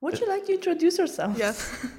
[0.00, 1.36] Would you like to introduce yourself?
[1.38, 1.86] Yes.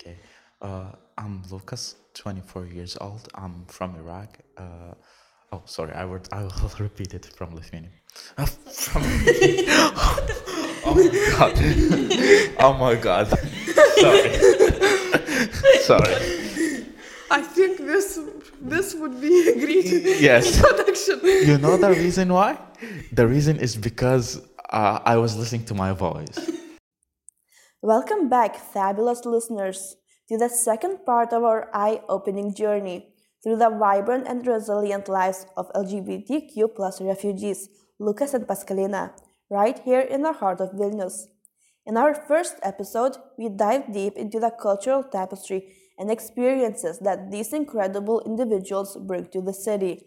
[0.00, 0.16] Okay.
[0.62, 3.26] Uh, I'm Lukas, 24 years old.
[3.34, 4.38] I'm from Iraq.
[4.56, 4.94] Uh,
[5.50, 5.92] oh, sorry.
[5.92, 6.28] I would.
[6.30, 7.90] I will repeat it from Lithuania.
[8.36, 9.02] Uh, from.
[10.86, 11.52] oh my god.
[12.60, 13.26] oh my god.
[13.98, 14.34] Sorry.
[15.80, 16.14] sorry.
[17.32, 18.20] I think this
[18.60, 20.58] this would be a great Yes.
[20.58, 21.18] introduction.
[21.24, 22.56] You know the reason why?
[23.10, 24.40] The reason is because
[24.70, 26.38] uh, I was listening to my voice.
[27.82, 29.94] Welcome back, fabulous listeners,
[30.28, 35.46] to the second part of our eye opening journey through the vibrant and resilient lives
[35.56, 37.68] of LGBTQ refugees,
[38.00, 39.12] Lukas and Pascaline,
[39.48, 41.26] right here in the heart of Vilnius.
[41.86, 47.52] In our first episode, we dive deep into the cultural tapestry and experiences that these
[47.52, 50.04] incredible individuals bring to the city.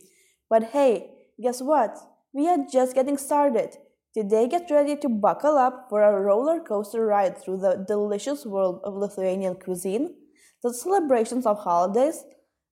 [0.49, 1.97] But hey, guess what?
[2.33, 3.77] We are just getting started.
[4.13, 8.81] Today, get ready to buckle up for a roller coaster ride through the delicious world
[8.83, 10.13] of Lithuanian cuisine,
[10.61, 12.25] the celebrations of holidays,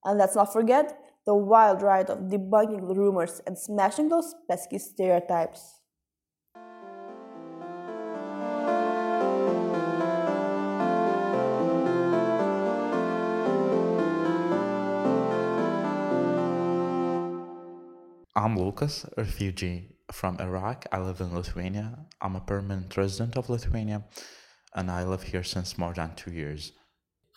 [0.03, 4.79] and let's not forget the wild ride of debunking the rumors and smashing those pesky
[4.79, 5.79] stereotypes.
[18.35, 20.85] I'm Lukas, refugee from Iraq.
[20.91, 22.05] I live in Lithuania.
[22.21, 24.03] I'm a permanent resident of Lithuania,
[24.73, 26.71] and I live here since more than two years.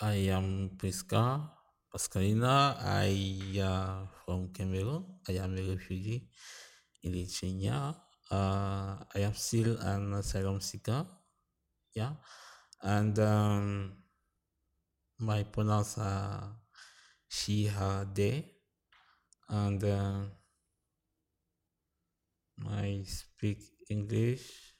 [0.00, 1.50] I am Priska
[1.92, 2.44] Pascaline.
[2.44, 5.04] I uh, from Cameroon.
[5.28, 6.28] I am a refugee
[7.02, 7.94] in Lithuania.
[8.30, 11.06] Uh, I am still an asylum seeker.
[11.94, 12.12] Yeah,
[12.82, 13.92] and um,
[15.18, 16.56] my pronouns are
[17.28, 18.44] she, her, they,
[19.48, 20.20] and uh,
[22.68, 23.58] I speak
[23.90, 24.74] English,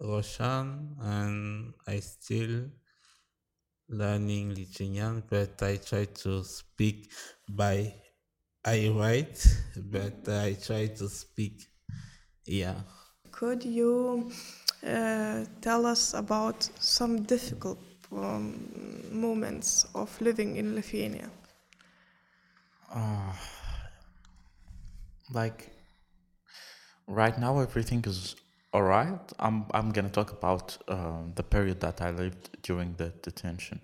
[0.00, 2.70] Russian, and I still
[3.88, 7.12] learning Lithuanian, but I try to speak
[7.48, 7.94] by
[8.64, 11.68] I write, but I try to speak.
[12.46, 12.80] Yeah.
[13.30, 14.30] Could you
[14.86, 17.78] uh, tell us about some difficult
[18.10, 18.56] um,
[19.12, 21.28] moments of living in Lithuania?
[22.90, 23.32] Uh,
[25.32, 25.73] like
[27.06, 28.36] right now, everything is
[28.72, 29.20] all right.
[29.38, 33.80] I'm I'm gonna talk about um, the period that I lived during the detention.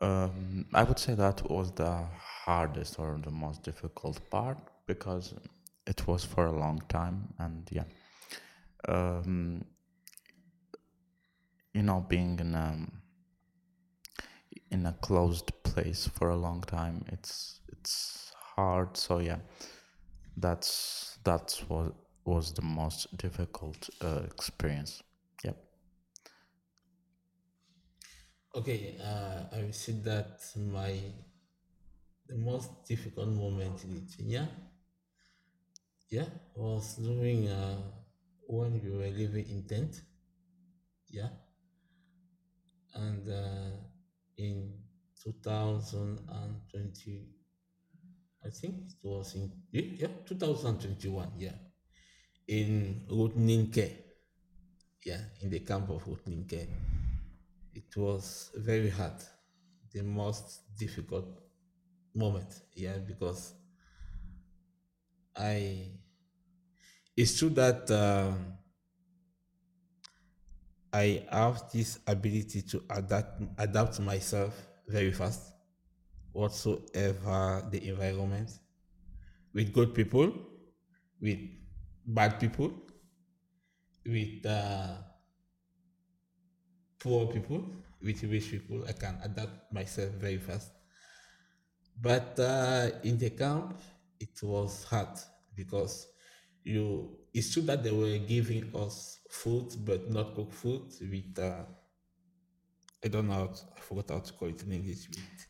[0.00, 2.04] Um, I would say that was the
[2.44, 5.34] hardest or the most difficult part because
[5.86, 7.84] it was for a long time, and yeah,
[8.88, 9.64] um,
[11.74, 12.76] you know, being in a
[14.70, 18.96] in a closed place for a long time, it's it's hard.
[18.96, 19.38] So yeah,
[20.36, 21.94] that's that's what
[22.24, 25.02] was the most difficult uh, experience.
[25.44, 25.56] Yep.
[28.54, 30.94] Okay, uh, I say that my
[32.28, 34.48] the most difficult moment in Lithuania,
[36.10, 37.78] yeah, was during uh,
[38.46, 40.02] when we were living in tent,
[41.08, 41.28] yeah,
[42.94, 43.70] and uh,
[44.36, 44.72] in
[45.22, 47.26] 2020,
[48.44, 51.52] I think it was in yeah 2021, yeah,
[52.48, 53.90] in Rudninkai,
[55.04, 56.66] yeah, in the camp of Rudninkai
[57.74, 59.14] it was very hard
[59.92, 61.40] the most difficult
[62.14, 63.54] moment yeah because
[65.36, 65.88] i
[67.16, 68.54] it's true that um,
[70.92, 75.52] i have this ability to adapt adapt myself very fast
[76.32, 78.50] whatsoever the environment
[79.54, 80.32] with good people
[81.20, 81.38] with
[82.06, 82.72] bad people
[84.06, 84.94] with uh,
[86.98, 87.64] poor people,
[88.02, 90.72] with rich people, I can adapt myself very fast.
[92.00, 93.80] But uh, in the camp,
[94.18, 95.18] it was hard
[95.54, 96.08] because
[96.64, 97.18] you.
[97.34, 101.38] It's true that they were giving us food, but not cooked food with.
[101.38, 101.64] Uh,
[103.04, 103.34] I don't know.
[103.34, 105.08] How to, I forgot how to call it in English.
[105.08, 105.46] With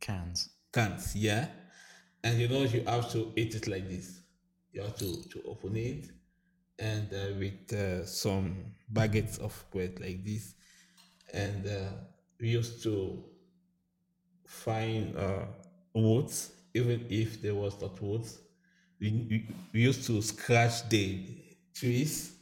[0.00, 0.48] Cans.
[0.72, 1.48] cans, yeah,
[2.22, 4.19] and you know you have to eat it like this.
[4.72, 6.10] You have to to open it,
[6.78, 10.54] and uh, with uh, some baguettes of bread like this
[11.32, 11.90] and uh,
[12.40, 13.24] we used to
[14.46, 15.44] find uh,
[15.94, 18.38] woods, even if there was not woods.
[19.00, 21.26] We, we, we used to scratch the
[21.74, 22.34] trees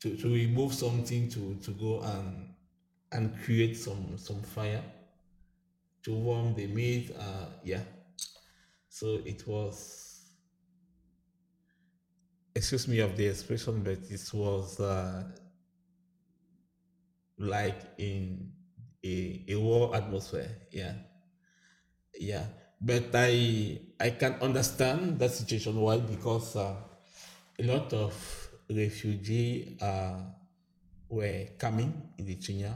[0.00, 2.48] to, to remove something to, to go and
[3.12, 4.82] and create some some fire
[6.02, 7.10] to warm the meat.
[7.18, 7.82] Uh, yeah,
[8.88, 10.09] so it was.
[12.60, 15.24] Excuse me of the expression, but it was uh,
[17.38, 18.52] like in
[19.04, 20.50] a, a war atmosphere.
[20.70, 20.94] Yeah.
[22.18, 22.46] Yeah.
[22.80, 26.76] But I I can understand that situation why because uh,
[27.58, 28.14] a lot of
[28.70, 30.20] refugees uh,
[31.08, 32.74] were coming in the Lithuania.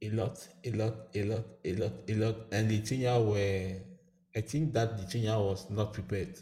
[0.00, 3.80] A lot, a lot, a lot, a lot, a lot, and the Lithuania were.
[4.34, 6.38] I think that the Lithuania was not prepared.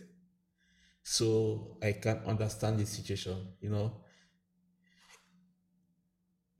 [1.05, 3.57] So I can understand the situation.
[3.61, 4.05] You know,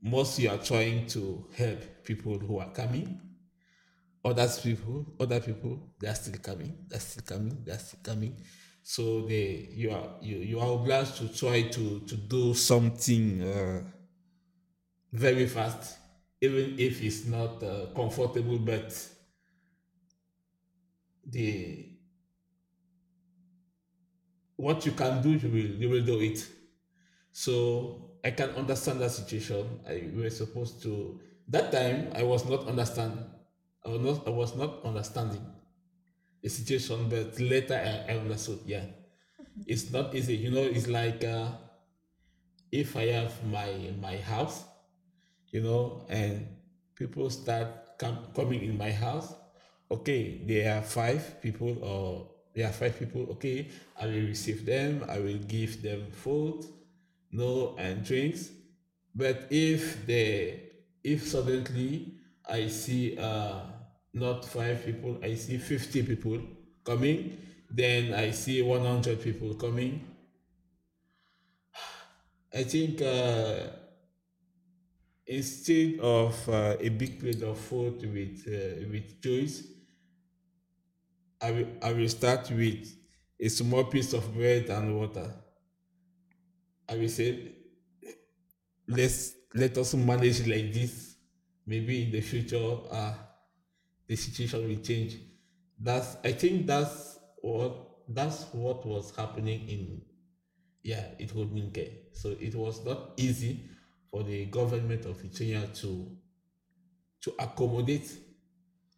[0.01, 3.19] most you are trying to help people who are coming.
[4.23, 6.85] Others people, other people, they are still coming.
[6.87, 7.63] They're still coming.
[7.63, 8.41] They're still coming.
[8.83, 13.83] So they, you are you, you are obliged to try to to do something uh,
[15.11, 15.97] very fast,
[16.41, 18.59] even if it's not uh, comfortable.
[18.59, 18.91] But
[21.25, 21.94] the
[24.57, 26.45] what you can do, you will you will do it.
[27.31, 29.81] So I can understand that situation.
[29.87, 31.19] I we were supposed to
[31.49, 33.19] that time I was not understand
[33.85, 35.45] I was not I was not understanding
[36.41, 38.59] the situation, but later I, I understood.
[38.65, 38.85] Yeah,
[39.67, 40.35] it's not easy.
[40.37, 41.49] You know, it's like uh,
[42.71, 44.63] if I have my my house,
[45.51, 46.47] you know, and
[46.95, 49.33] people start com- coming in my house.
[49.91, 53.27] Okay, there are five people or there are five people.
[53.31, 53.69] Okay,
[53.99, 55.03] I will receive them.
[55.09, 56.65] I will give them food,
[57.31, 58.49] no, and drinks.
[59.13, 60.61] But if they,
[61.03, 62.13] if suddenly
[62.47, 63.59] I see uh
[64.13, 66.39] not five people, I see fifty people
[66.83, 67.37] coming,
[67.69, 70.01] then I see one hundred people coming.
[72.53, 73.67] I think uh,
[75.27, 79.63] instead of uh, a big plate of food with uh, with juice,
[81.45, 82.95] I will, I will start with
[83.39, 85.31] a small piece of bread and water.
[86.89, 87.53] I will say,
[88.87, 91.15] let's let us manage like this.
[91.65, 93.13] Maybe in the future, uh,
[94.07, 95.17] the situation will change.
[95.79, 97.73] That's I think that's what
[98.09, 100.01] that's what was happening in
[100.83, 101.89] yeah it would mean care.
[102.13, 103.69] So it was not easy
[104.11, 106.17] for the government of Lithuania to
[107.21, 108.09] to accommodate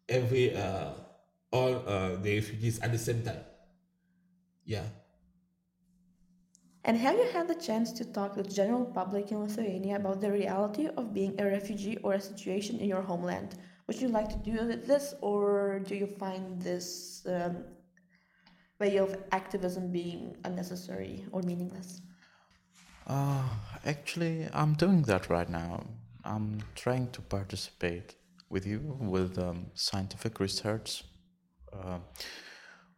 [0.08, 0.92] every uh,
[1.50, 3.40] all uh, the refugees at the same time.
[4.64, 4.84] Yeah.
[6.84, 10.20] And have you had the chance to talk with the general public in Lithuania about
[10.20, 13.56] the reality of being a refugee or a situation in your homeland?
[13.86, 17.64] Would you like to do this, or do you find this um,
[18.78, 22.02] way of activism being unnecessary or meaningless?
[23.06, 23.42] Uh,
[23.86, 25.86] actually, I'm doing that right now.
[26.24, 28.16] I'm trying to participate
[28.50, 31.04] with you with um, scientific research.
[31.78, 31.98] Uh,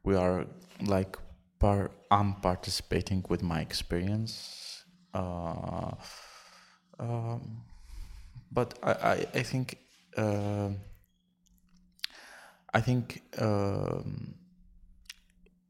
[0.02, 0.46] we are
[0.82, 1.16] like
[1.58, 4.84] par- I'm participating with my experience.
[5.12, 5.92] Uh,
[6.98, 7.62] um,
[8.52, 9.78] but I, I, I think
[10.16, 10.70] uh,
[12.72, 14.34] I think um,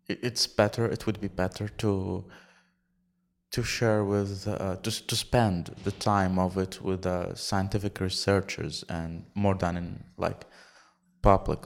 [0.09, 0.87] it, it's better.
[0.87, 2.25] It would be better to
[3.51, 8.85] to share with uh, to to spend the time of it with uh, scientific researchers
[8.89, 10.45] and more than in like
[11.23, 11.61] public.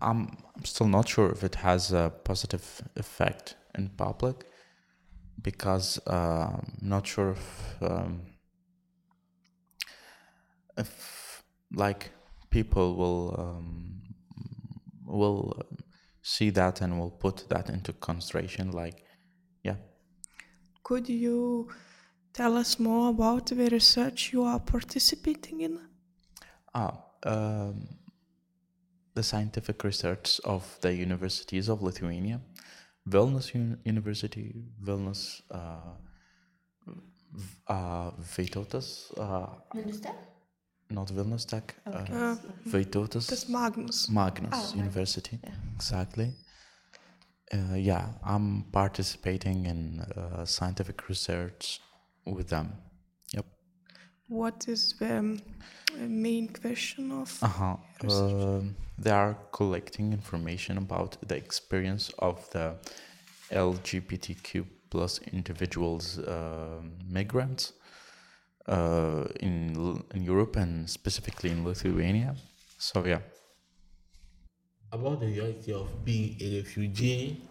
[0.00, 4.44] I'm I'm still not sure if it has a positive effect in public
[5.42, 8.22] because uh, I'm not sure if um,
[10.76, 11.42] if
[11.72, 12.10] like
[12.50, 14.02] people will um,
[15.06, 15.62] will
[16.22, 19.04] see that and will put that into consideration like
[19.62, 19.76] yeah
[20.82, 21.68] Could you
[22.32, 25.78] tell us more about the research you are participating in?
[26.74, 27.99] ah um,
[29.20, 32.38] the scientific research of the universities of Lithuania
[33.14, 34.46] Vilnius Un- University
[34.86, 35.92] Vilnius uh,
[37.68, 39.46] uh, Vytautas uh,
[39.78, 40.16] Understand?
[40.90, 42.12] not Vilnius Tech Okay.
[42.14, 42.36] uh, Uh,
[42.72, 44.08] Vytautas das Magnus.
[44.08, 45.38] Magnus Oh, Magnus, University.
[45.44, 45.54] yeah.
[45.76, 46.28] Exactly.
[47.52, 48.48] Uh, yeah, I'm
[48.80, 51.80] participating in uh, scientific research
[52.36, 52.68] with them.
[54.30, 54.38] Yep.
[54.38, 55.42] What is the um,
[55.98, 57.76] main question of Uh huh.
[58.02, 58.32] research?
[58.32, 62.76] Um, they are collecting information about the experience of the
[63.50, 67.72] LGBTQ plus individuals, uh, migrants
[68.66, 72.36] uh, in in Europe and specifically in Lithuania.
[72.78, 73.20] So yeah.
[74.92, 77.42] about the reality of being a refugee,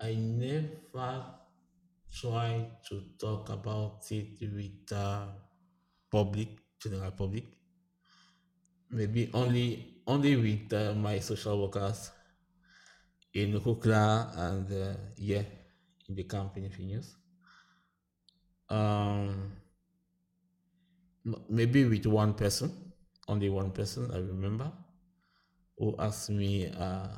[0.00, 1.24] I never
[2.12, 5.28] try to talk about it with the
[6.10, 6.48] public,
[6.82, 7.44] general public.
[8.90, 12.10] Maybe only only with uh, my social workers
[13.34, 15.42] in Rukla and uh, yeah,
[16.08, 17.16] in the camp in Phineas.
[18.70, 19.52] Um,
[21.48, 22.92] maybe with one person,
[23.28, 24.72] only one person I remember,
[25.76, 27.08] who asked me uh,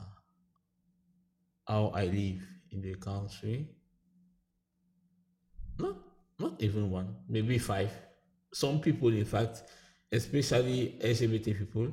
[1.67, 3.69] how I live in the country.
[5.81, 5.97] Not,
[6.39, 7.91] not even one, maybe five.
[8.53, 9.63] Some people, in fact,
[10.13, 11.89] especially LGBT people.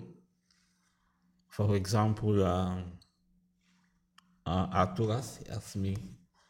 [1.50, 2.92] For example, um,
[4.46, 5.96] uh, Arturas asked me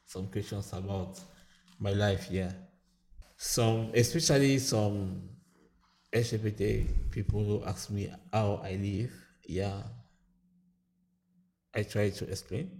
[0.05, 1.19] some questions about
[1.79, 2.53] my life here.
[3.37, 5.29] Some, especially some
[6.13, 9.11] LGBT people who ask me how I live.
[9.45, 9.81] Yeah,
[11.75, 12.71] I try to explain,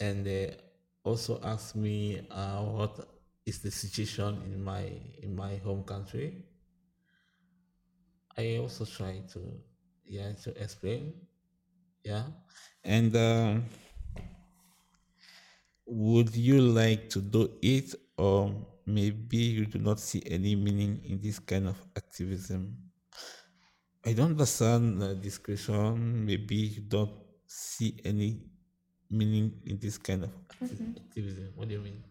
[0.00, 0.56] and they
[1.04, 3.17] also ask me uh, what
[3.48, 4.84] is the situation in my
[5.22, 6.44] in my home country.
[8.36, 9.40] I also try to
[10.06, 11.14] yeah to explain,
[12.04, 12.24] yeah,
[12.84, 13.16] and.
[13.16, 13.54] Uh,
[15.88, 21.20] would you like to do it, or maybe you do not see any meaning in
[21.20, 22.76] this kind of activism?
[24.04, 26.26] I don't understand uh, this question.
[26.26, 27.12] Maybe you don't
[27.46, 28.40] see any
[29.10, 31.52] meaning in this kind of acti- activism.
[31.56, 32.04] What do you mean?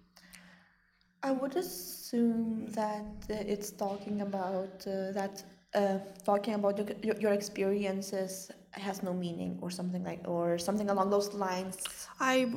[1.27, 5.43] I would assume that uh, it's talking about uh, that
[5.75, 11.10] uh, talking about your, your, experiences has no meaning or something like or something along
[11.10, 11.75] those lines.
[12.22, 12.50] I,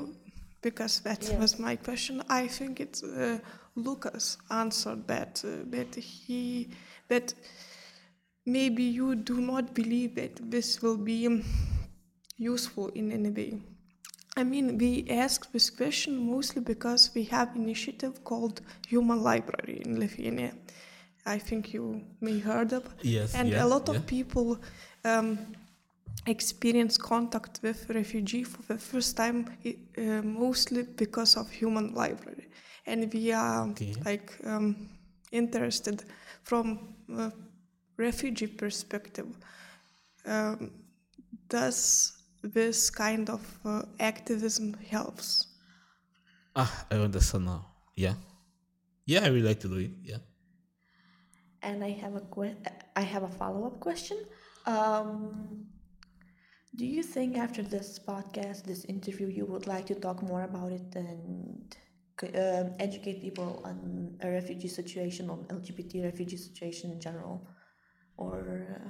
[0.63, 2.23] because that was my question.
[2.29, 3.39] I think it's uh,
[3.75, 6.71] Lukas answered that uh, that he
[7.09, 7.35] that
[8.47, 11.43] maybe you do not believe that this will be um,
[12.39, 13.59] useful in any way.
[14.41, 20.01] I mean, we ask this question mostly because we have initiative called Human Library in
[20.01, 20.53] Lithuania.
[21.27, 22.85] I think you may heard of.
[23.03, 23.97] Yes, And yeah, a lot yeah.
[23.97, 24.59] of people
[25.05, 25.39] um,
[26.27, 32.49] experience contact with refugee for the first time, uh, mostly because of Human Library,
[32.87, 33.95] and we are Okay.
[34.07, 34.89] like um,
[35.33, 36.05] interested
[36.45, 37.31] from a
[37.99, 39.27] refugee perspective.
[40.25, 40.71] Um,
[41.49, 45.47] does this kind of uh, activism helps?
[46.57, 47.67] Ah, I understand now.
[47.97, 48.15] Yeah,
[49.07, 49.91] yeah, I would like to do it.
[50.03, 50.19] Yeah.
[51.63, 52.57] And I have a que-
[52.97, 54.19] I have a follow up question.
[54.67, 55.67] Um,
[56.75, 60.73] do you think after this podcast, this interview, you would like to talk more about
[60.73, 61.77] it and
[62.23, 67.49] um, educate people on a refugee situation, on LGBT refugee situation in general,
[68.17, 68.89] or uh,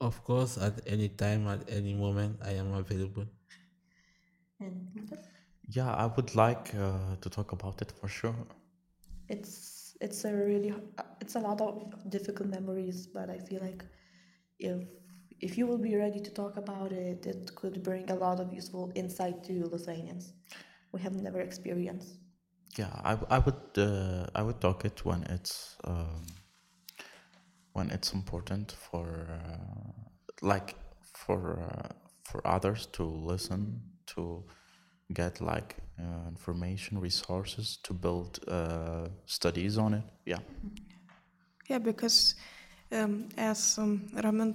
[0.00, 3.26] Of course, at any time, at any moment, I am available.
[4.60, 5.10] and
[5.68, 8.34] Yeah, I would like uh, to talk about it for sure.
[9.28, 13.84] it's it's a really uh, it's a lot of difficult memories, but I feel like
[14.58, 14.82] if
[15.40, 18.52] if you will be ready to talk about it, it could bring a lot of
[18.52, 20.32] useful insight to Lithuanians
[20.92, 22.16] we have never experienced.
[22.78, 26.24] Yeah, I, w- I would uh, I would talk it when it's um,
[27.78, 31.88] when it's important for uh, like for uh,
[32.24, 34.42] for others to listen to
[35.12, 40.04] get like uh, information resources to build uh, studies on it.
[40.26, 40.40] Yeah.
[41.70, 42.34] Yeah, because
[42.92, 44.08] um, as um,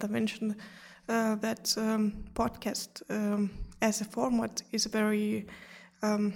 [0.10, 0.56] mentioned,
[1.10, 3.50] uh, that um, podcast um,
[3.82, 5.46] as a format is very
[6.02, 6.34] um,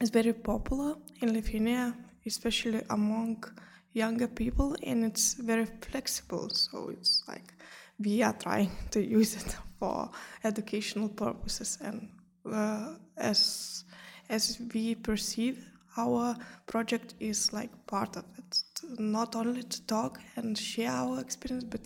[0.00, 1.94] is very popular in Lithuania,
[2.26, 3.44] especially among
[3.96, 6.50] younger people, and it's very flexible.
[6.50, 7.54] So it's like
[7.98, 10.10] we are trying to use it for
[10.44, 12.08] educational purposes, and
[12.52, 13.84] uh, as
[14.28, 15.64] as we perceive
[15.96, 16.36] our
[16.66, 18.62] project is like part of it
[18.98, 21.80] not only to talk and share our experience but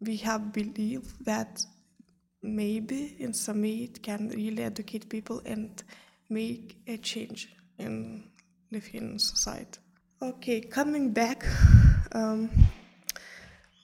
[0.00, 1.64] we have belief that
[2.42, 5.82] maybe in some way it can really educate people and
[6.28, 8.24] make a change in
[8.70, 9.78] Lithuanian society.
[10.22, 11.44] Okay, coming back
[12.12, 12.48] um,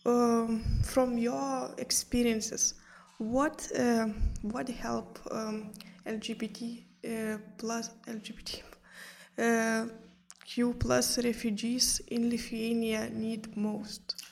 [0.07, 2.75] um, from your experiences,
[3.19, 4.07] what uh,
[4.43, 5.73] what help um,
[6.07, 8.63] LGBT uh, plus LGBT
[9.37, 9.87] uh,
[10.47, 14.23] Q plus refugees in Lithuania need most?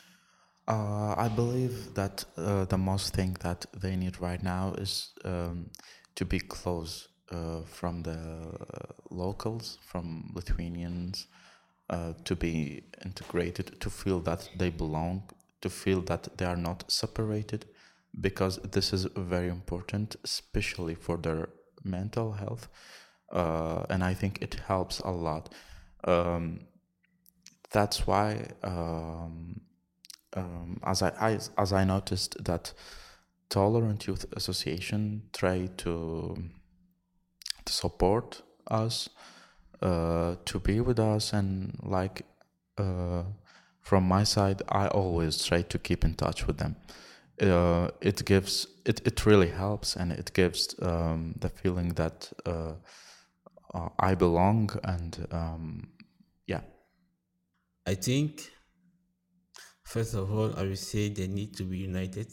[0.68, 5.70] Uh, I believe that uh, the most thing that they need right now is um,
[6.14, 8.16] to be close uh, from the
[9.10, 11.26] locals, from Lithuanians,
[11.90, 16.84] uh, to be integrated, to feel that they belong, to feel that they are not
[16.90, 17.66] separated,
[18.20, 21.48] because this is very important, especially for their
[21.84, 22.68] mental health.
[23.30, 25.52] Uh, and I think it helps a lot.
[26.04, 26.60] Um,
[27.70, 28.48] that's why.
[28.62, 29.60] Um,
[30.34, 32.72] um, as I, I as I noticed that
[33.48, 36.36] Tolerant Youth Association try to
[37.64, 39.08] to support us,
[39.82, 42.22] uh, to be with us, and like
[42.78, 43.22] uh,
[43.80, 46.76] from my side, I always try to keep in touch with them.
[47.40, 52.74] Uh, it gives it, it really helps, and it gives um, the feeling that uh,
[53.74, 55.88] uh, I belong, and um,
[56.46, 56.62] yeah.
[57.86, 58.50] I think,
[59.82, 62.32] first of all, I will say they need to be united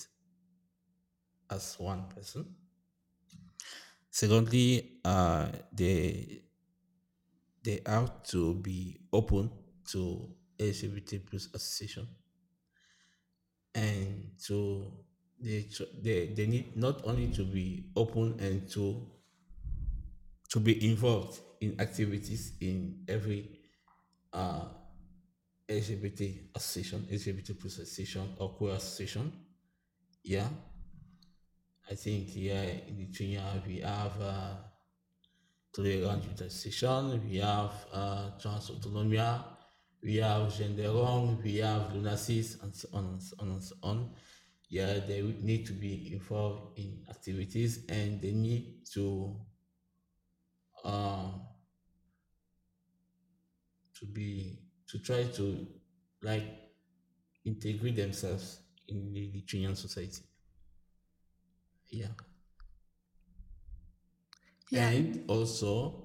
[1.52, 2.56] as one person.
[4.10, 6.44] Secondly, uh, they
[7.64, 9.50] they have to be open
[9.92, 10.30] to
[10.60, 12.08] LGBT plus association,
[13.76, 14.92] and to
[15.40, 15.68] they
[16.02, 19.06] they they need not only to be open and to
[20.50, 23.50] to be involved in activities in every
[24.34, 24.66] uh,
[25.68, 29.32] LGBT association, LGBT plus association or queer association.
[30.24, 30.48] Yeah.
[31.90, 34.54] I think yeah in the Lithuania we have uh,
[35.74, 39.44] tolerant youth association, we have uh, trans autonomia,
[40.04, 44.10] we have genderong, we have lunacies and so on and so on and so on.
[44.70, 49.36] Yeah, they need to be involved in activities and they need to
[50.84, 51.30] uh,
[54.00, 55.68] to be to try to
[56.22, 56.44] like
[57.46, 60.24] integrate themselves in the Lithuanian society.
[61.90, 62.08] Yeah.
[64.74, 64.90] Yeah.
[64.90, 66.04] And also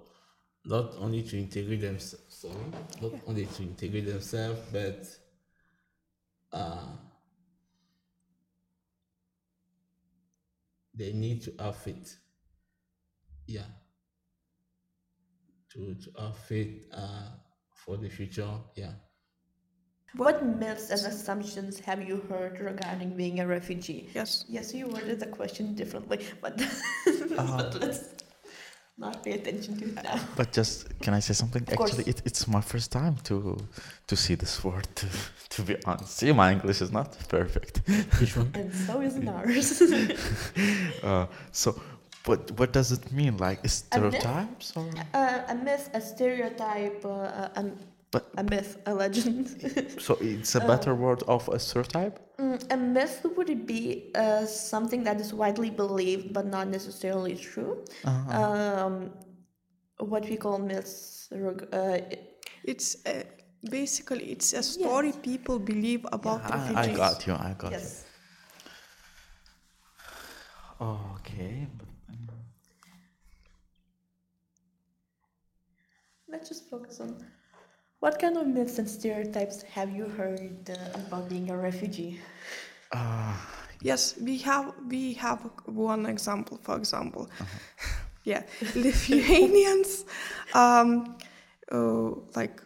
[0.67, 2.55] not only to integrate themselves, sorry,
[3.01, 5.07] not only to integrate themselves, but
[6.53, 6.89] uh,
[10.95, 12.19] they need to have faith.
[13.47, 13.71] Yeah.
[15.73, 17.31] To, to have faith uh,
[17.75, 18.51] for the future.
[18.75, 18.93] Yeah.
[20.15, 24.11] What myths and assumptions have you heard regarding being a refugee?
[24.15, 24.45] Yes.
[24.47, 26.61] Yes, you worded the question differently, but,
[27.39, 28.19] Uh, but let's
[28.99, 30.19] not pay attention to it now.
[30.37, 31.65] But just can I say something?
[31.65, 31.91] course.
[31.91, 33.57] Actually, it, it's my first time to
[34.07, 34.87] to see this word.
[34.97, 35.07] To,
[35.51, 37.83] to be honest, see, my English is not perfect.
[38.21, 38.51] Which one?
[38.55, 39.83] And so isn't ours.
[41.03, 41.81] Uh, so,
[42.27, 43.37] what what does it mean?
[43.37, 44.91] Like stereotypes or?
[45.15, 47.63] uh, a myth, a stereotype, uh, a,
[48.11, 49.97] But a myth, a legend.
[50.01, 52.19] so it's a better word of a stereotype.
[52.39, 57.85] Mm, a myth would be uh, something that is widely believed but not necessarily true?
[58.05, 58.43] Uh-huh.
[58.43, 59.11] Um,
[59.99, 61.29] what we call myths.
[61.33, 62.01] Uh,
[62.65, 63.23] It's uh,
[63.71, 67.35] basically it's a story people believe about I, I got you.
[67.35, 68.05] I got yes.
[70.81, 70.87] you.
[70.87, 71.67] Okay.
[72.09, 72.29] Um,
[76.29, 77.17] Let's just focus on
[78.01, 82.21] what kind of myths and stereotypes have you heard uh, about being a refugee?
[82.93, 83.35] uh,
[83.81, 86.59] Yes, we have we have one example.
[86.63, 87.31] For example,
[88.25, 88.43] yeah,
[88.75, 90.05] Lithuanians,
[90.55, 91.17] um,
[91.71, 92.61] uh, like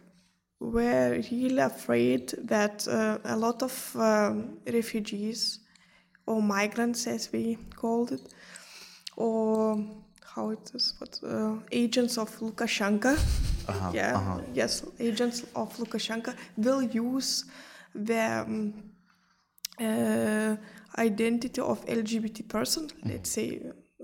[0.58, 5.58] were really afraid that uh, a lot of um, refugees
[6.26, 8.32] or migrants, as we called it,
[9.16, 9.84] or
[10.34, 13.18] how it is, what uh, agents of Lukashenko,
[13.72, 14.40] Uh-huh, yeah, uh-huh.
[14.54, 17.44] yes, agents of Lukashenko will use
[17.94, 18.74] the um,
[19.80, 20.56] uh,
[20.98, 22.88] identity of LGBT person.
[23.04, 23.61] Let's say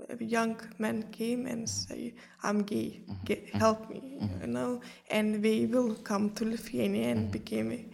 [0.09, 5.65] a young man came and say, "I'm gay, get, help me," you know, and they
[5.65, 7.85] will come to Lithuania and became a,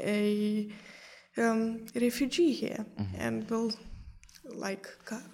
[0.00, 0.68] a
[1.42, 2.84] um, refugee here
[3.18, 3.72] and will
[4.54, 4.86] like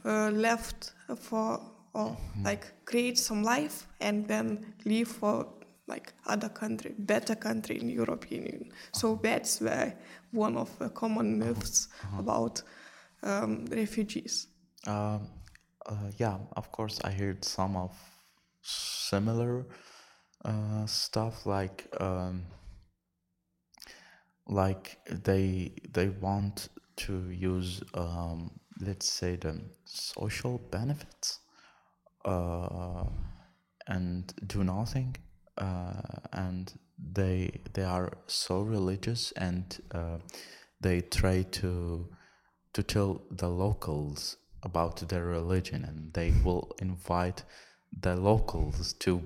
[0.04, 1.60] uh, left for
[1.92, 5.46] or like create some life and then leave for
[5.90, 8.72] like other country, better country in European Union.
[8.92, 9.98] So that's where
[10.30, 12.62] one of the common myths about
[13.22, 14.46] um, refugees.
[14.86, 15.28] Um,
[15.86, 17.92] uh, yeah, of course, I heard some of
[18.62, 19.66] similar
[20.44, 22.46] uh, stuff like um,
[24.46, 28.50] like they they want to use um,
[28.80, 31.40] let's say the social benefits
[32.24, 33.04] uh,
[33.86, 35.16] and do nothing
[35.60, 35.92] uh,
[36.32, 36.72] and
[37.12, 40.18] they they are so religious and uh,
[40.80, 42.08] they try to
[42.72, 47.44] to tell the locals about their religion and they will invite
[48.00, 49.22] the locals to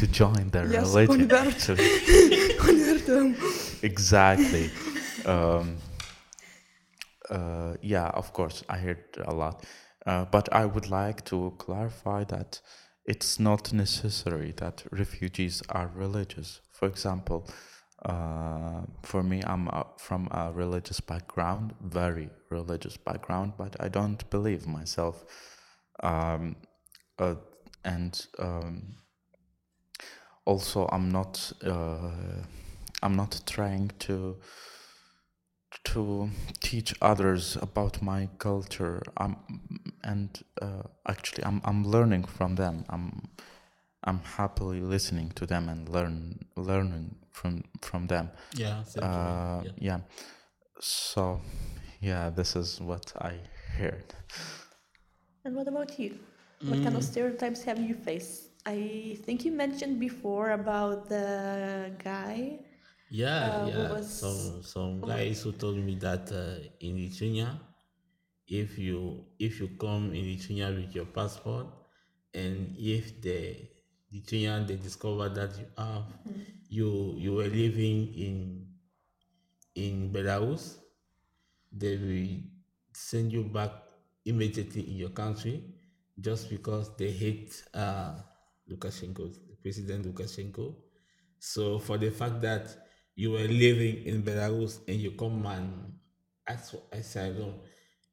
[0.00, 1.54] to join their Yes, religion convert.
[1.54, 3.36] actually Convert them.
[3.82, 4.70] exactly
[5.26, 5.76] um,
[7.30, 9.64] uh, yeah of course i heard a lot
[10.06, 12.60] uh, but i would like to clarify that
[13.06, 16.60] it's not necessary that refugees are religious.
[16.72, 17.48] For example
[18.04, 24.66] uh, for me i'm from a religious background very religious background but i don't believe
[24.66, 25.24] myself.
[26.02, 26.56] Um,
[27.18, 27.36] uh,
[27.84, 28.96] and um,
[30.44, 32.42] also i'm not uh,
[33.02, 34.36] I'm not trying to
[35.84, 39.02] to teach others about my culture.
[39.16, 39.36] I'm
[40.04, 42.84] and uh, actually I'm I'm learning from them.
[42.88, 43.28] I'm
[44.04, 48.30] I'm happily listening to them and learn learning from from them.
[48.54, 49.70] Yeah, same to Uh, yeah.
[49.78, 50.00] yeah.
[50.80, 51.40] So
[52.00, 53.34] yeah, this is what I
[53.78, 54.14] heard.
[55.44, 56.18] And what about you?
[56.62, 58.50] What kind of stereotypes have you faced?
[58.66, 62.58] I think you mentioned before about the guy.
[63.20, 63.92] Yeah, Uh, yeah.
[63.92, 67.50] was- Some some guys who told me that uh, in Lithuania,
[68.60, 69.00] if you
[69.38, 71.66] if you come in Lithuania with your passport,
[72.34, 73.40] and if the
[74.12, 76.06] Lithuanian they discover that you have
[76.68, 76.88] you
[77.24, 78.36] you were living in
[79.74, 80.78] in Belarus,
[81.72, 82.40] they will
[82.92, 83.72] send you back
[84.24, 85.62] immediately in your country
[86.20, 88.14] just because they hate uh,
[88.70, 90.74] Lukashenko, President Lukashenko.
[91.38, 92.85] So for the fact that
[93.16, 95.94] you were living in Belarus and you come and
[96.46, 97.54] ask for asylum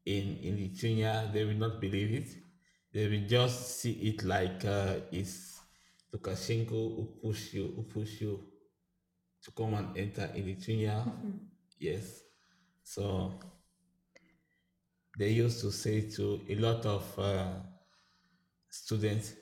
[0.06, 2.30] in, in Lithuania, they will not believe it.
[2.94, 5.60] They will just see it like uh, it's
[6.13, 8.39] Lukashenko who push you, who push you
[9.44, 11.06] to come and enter in Lithuania.
[11.80, 12.22] Yes.
[12.84, 13.34] So
[15.18, 17.54] they used to say to a lot of uh,
[18.70, 19.34] students,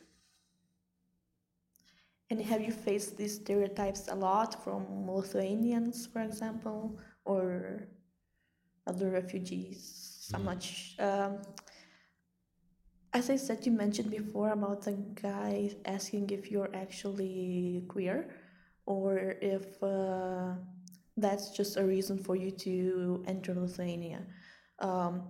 [2.31, 7.89] And have you faced these stereotypes a lot from Lithuanians, for example, or
[8.87, 9.79] other refugees?
[10.29, 10.95] So much.
[10.97, 11.41] Um,
[13.11, 18.33] as I said, you mentioned before about the guy asking if you're actually queer,
[18.85, 20.53] or if uh,
[21.17, 24.21] that's just a reason for you to enter Lithuania.
[24.79, 25.23] Um,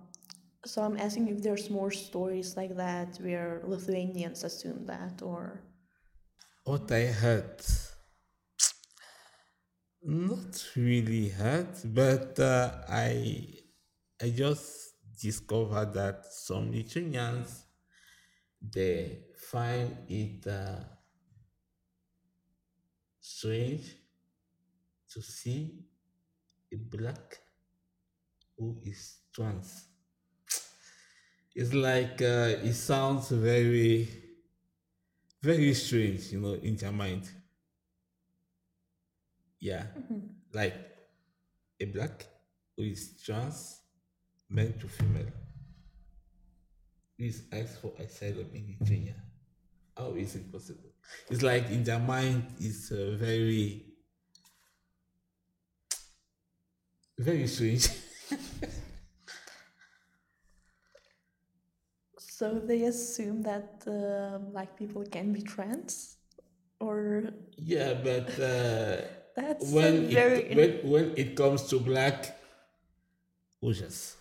[0.64, 5.64] so I'm asking if there's more stories like that where Lithuanians assume that, or.
[6.64, 7.62] What I heard,
[10.02, 13.54] not really heard, but uh, I
[14.20, 17.66] I just discovered that some Lithuanians
[18.60, 20.84] they find it uh,
[23.20, 23.96] strange
[25.08, 25.86] to see
[26.72, 27.40] a black
[28.56, 29.88] who is trans.
[31.54, 34.21] It's like uh, it sounds very
[35.42, 37.28] very strange, you know, in their mind.
[39.58, 39.84] Yeah,
[40.52, 40.74] like
[41.80, 42.26] a black
[42.76, 43.80] who is trans,
[44.48, 45.30] meant to female,
[47.18, 49.14] who is asked for asylum in Lithuania.
[49.96, 50.90] How is it possible?
[51.28, 53.84] It's like in their mind, it's uh, very,
[57.18, 57.88] very strange.
[62.42, 66.16] So they assume that uh, black people can be trans,
[66.80, 68.96] or yeah, but uh,
[69.36, 72.36] that's when it, when when it comes to black,
[73.62, 74.16] Ujas.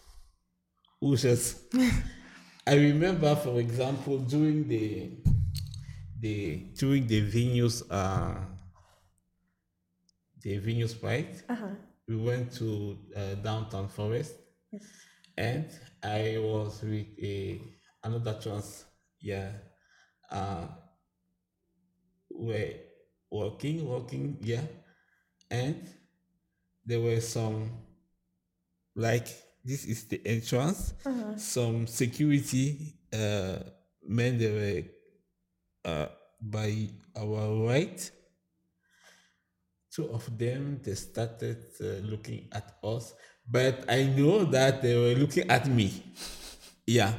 [1.01, 1.65] Ujas.
[2.67, 5.17] I remember, for example, during the
[6.19, 8.37] the during the Venus uh
[10.43, 11.73] the Vilnius Pride, uh-huh.
[12.07, 14.35] we went to uh, downtown forest
[15.37, 15.65] and
[16.03, 17.59] I was with a
[18.03, 18.85] another chance.
[19.19, 19.51] yeah
[20.31, 20.67] uh
[22.29, 22.75] We
[23.29, 24.63] working, walking walking yeah.
[25.49, 25.87] And
[26.85, 27.71] there were some
[28.95, 29.27] like
[29.63, 30.93] this is the entrance.
[31.37, 33.59] Some security uh
[34.07, 34.83] men they were
[35.91, 36.07] uh
[36.41, 38.11] by our right.
[39.93, 43.13] Two of them they started uh, looking at us
[43.49, 45.91] but i know that they were looking at me.
[46.87, 47.13] Yeah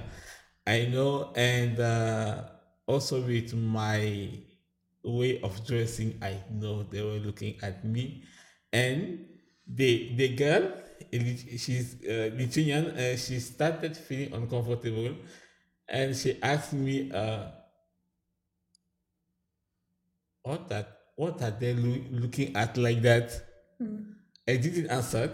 [0.67, 2.45] i know and uh,
[2.87, 4.31] also with my
[5.05, 8.23] way of dressing i know they were looking at me.
[8.73, 9.27] And
[9.67, 10.73] the the girl
[11.13, 15.13] she's uh, lithuanian uh, she started feeling uncomfortable
[15.89, 17.49] and she asked me uh,
[20.43, 23.29] what that what are they loo- looking at like that?
[24.49, 25.31] I didn't answer.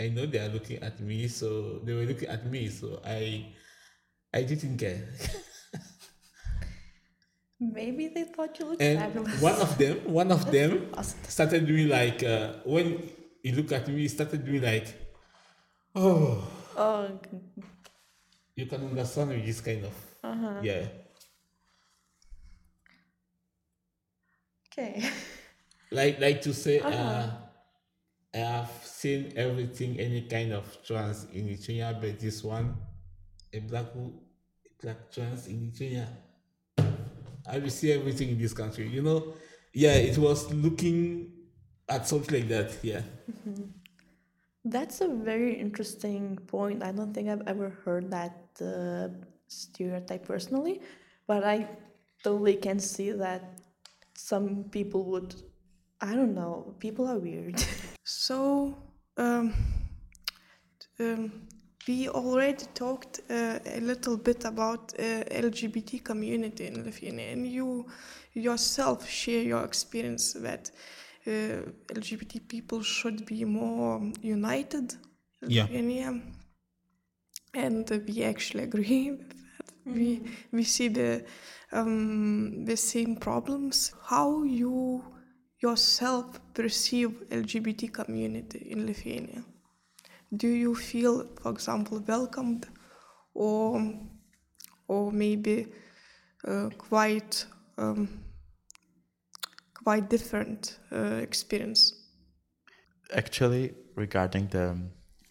[0.00, 3.46] I know they are looking at me so they were looking at me so i
[4.34, 5.08] i didn't care.
[7.60, 9.40] Maybe they thought you looked and fabulous.
[9.40, 10.92] one of them one of them
[11.28, 13.08] started doing like uh, when
[13.42, 14.88] he looked at me he started doing like
[15.94, 16.50] oh.
[16.76, 17.08] Oh,
[18.56, 19.94] you can understand with this kind of
[20.64, 20.86] yeah.
[24.72, 25.08] Okay.
[25.92, 27.30] like like to say uh,
[28.34, 32.74] I have seen everything, any kind of trans in Lithuania, but this one,
[33.52, 33.86] a black
[34.82, 36.08] wo- trans in Lithuania.
[37.46, 38.88] I will see everything in this country.
[38.88, 39.34] You know,
[39.72, 41.30] yeah, it was looking
[41.88, 42.76] at something like that.
[42.82, 43.02] Yeah.
[44.64, 46.82] That's a very interesting point.
[46.82, 49.08] I don't think I've ever heard that uh,
[49.46, 50.80] stereotype personally,
[51.26, 51.68] but I
[52.22, 53.60] totally can see that
[54.14, 55.34] some people would.
[56.00, 56.74] I don't know.
[56.78, 57.62] People are weird.
[58.06, 58.76] So,
[59.16, 59.54] um,
[61.00, 61.32] um,
[61.88, 67.86] we already talked uh, a little bit about uh, LGBT community in Lithuania, and you
[68.32, 70.70] yourself share your experience that
[71.26, 71.30] uh,
[71.88, 74.94] LGBT people should be more united
[75.42, 75.62] in Yeah.
[75.62, 76.20] Lithuania,
[77.54, 79.36] and uh, we actually agree with that.
[79.86, 81.24] We we see the
[81.72, 83.92] um, the same problems.
[84.10, 85.04] How you
[85.60, 89.44] yourself perceive LGBT community in Lithuania?
[90.36, 92.66] Do you feel, for example, welcomed,
[93.34, 93.92] or
[94.88, 95.66] or maybe
[96.46, 97.46] uh, quite
[97.78, 98.08] um,
[99.84, 101.94] quite different uh, experience?
[103.12, 104.76] Actually, regarding the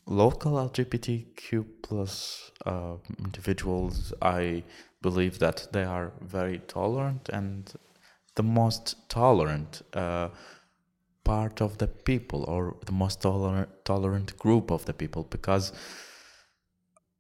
[0.05, 4.63] local LGBTQ plus uh, individuals, I
[5.01, 7.71] believe that they are very tolerant and
[8.35, 10.29] the most tolerant uh,
[11.23, 15.71] part of the people, or the most tolerant tolerant group of the people, because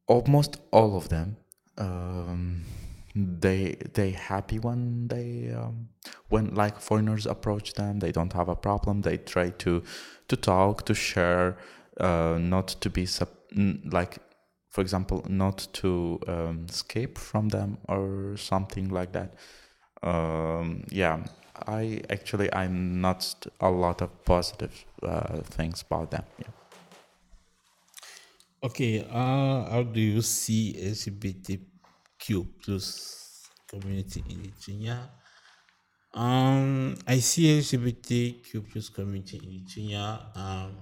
[0.07, 1.37] almost all of them
[1.77, 2.63] um,
[3.15, 5.89] they they happy when they um,
[6.29, 9.83] when like foreigners approach them they don't have a problem they try to
[10.27, 11.57] to talk to share
[11.99, 13.29] uh, not to be sub-
[13.91, 14.17] like
[14.69, 19.35] for example not to um, escape from them or something like that.
[20.01, 21.23] Um, yeah
[21.67, 26.47] i actually i'm not a lot of positive uh, things about them yeah
[28.63, 29.03] Okay.
[29.11, 35.11] Uh, how do you see LGBTQ plus community in Lithuania?
[36.13, 40.77] Um, I see LGBTQ plus community in Lithuania um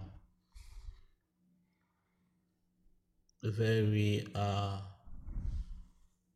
[3.42, 4.78] very uh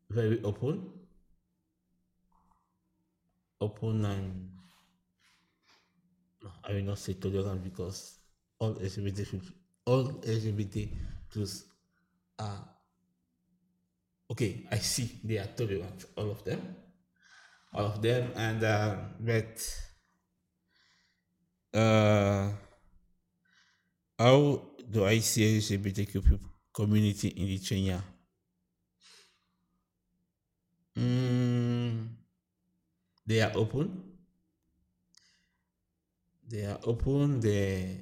[0.10, 0.95] very open,
[3.62, 4.50] open and
[6.64, 8.20] I will not say tolerant because
[8.60, 9.42] all LGBT
[9.86, 10.90] all LGBT
[11.30, 11.66] plus
[12.40, 12.70] are
[14.32, 14.66] okay.
[14.72, 16.76] I see they are tolerant, all of them,
[17.74, 19.58] all of them, and uh, but
[21.74, 22.50] uh,
[24.18, 26.40] how do I see LGBTQ
[26.74, 28.04] community in Lithuania?
[30.98, 31.65] Mm,
[33.26, 34.04] they are open.
[36.48, 37.40] They are open.
[37.40, 38.02] They,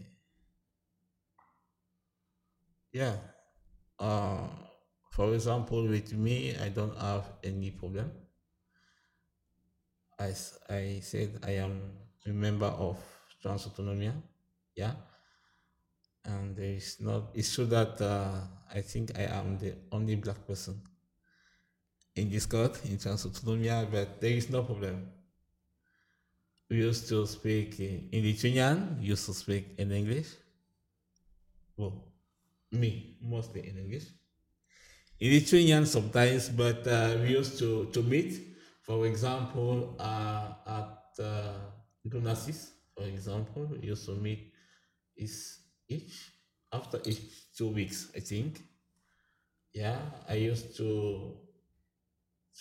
[2.91, 3.15] yeah.
[3.99, 4.47] Uh,
[5.11, 8.11] for example, with me, I don't have any problem.
[10.19, 11.81] As I said I am
[12.25, 12.97] a member of
[13.41, 14.13] Trans Autonomia,
[14.75, 14.93] yeah.
[16.25, 18.39] And there is not, it's true that uh,
[18.73, 20.81] I think I am the only black person
[22.15, 25.07] in Discord in Trans Autonomia, but there is no problem.
[26.69, 30.27] We used to speak in, Lithuanian, used to speak in English.
[31.77, 32.05] Well,
[32.71, 34.05] me, mostly in English.
[35.19, 38.39] In Lithuanian sometimes, but uh, we used to, to meet,
[38.81, 41.53] for example, uh, at uh,
[42.95, 44.51] for example, we used to meet
[45.15, 46.31] is each
[46.71, 48.61] after each two weeks, I think.
[49.73, 51.37] Yeah, I used to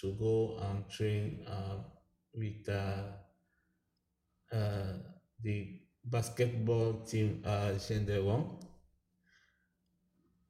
[0.00, 1.78] to go and train uh,
[2.34, 3.04] with uh,
[4.52, 4.92] uh,
[5.42, 8.58] the basketball team uh, Gender One.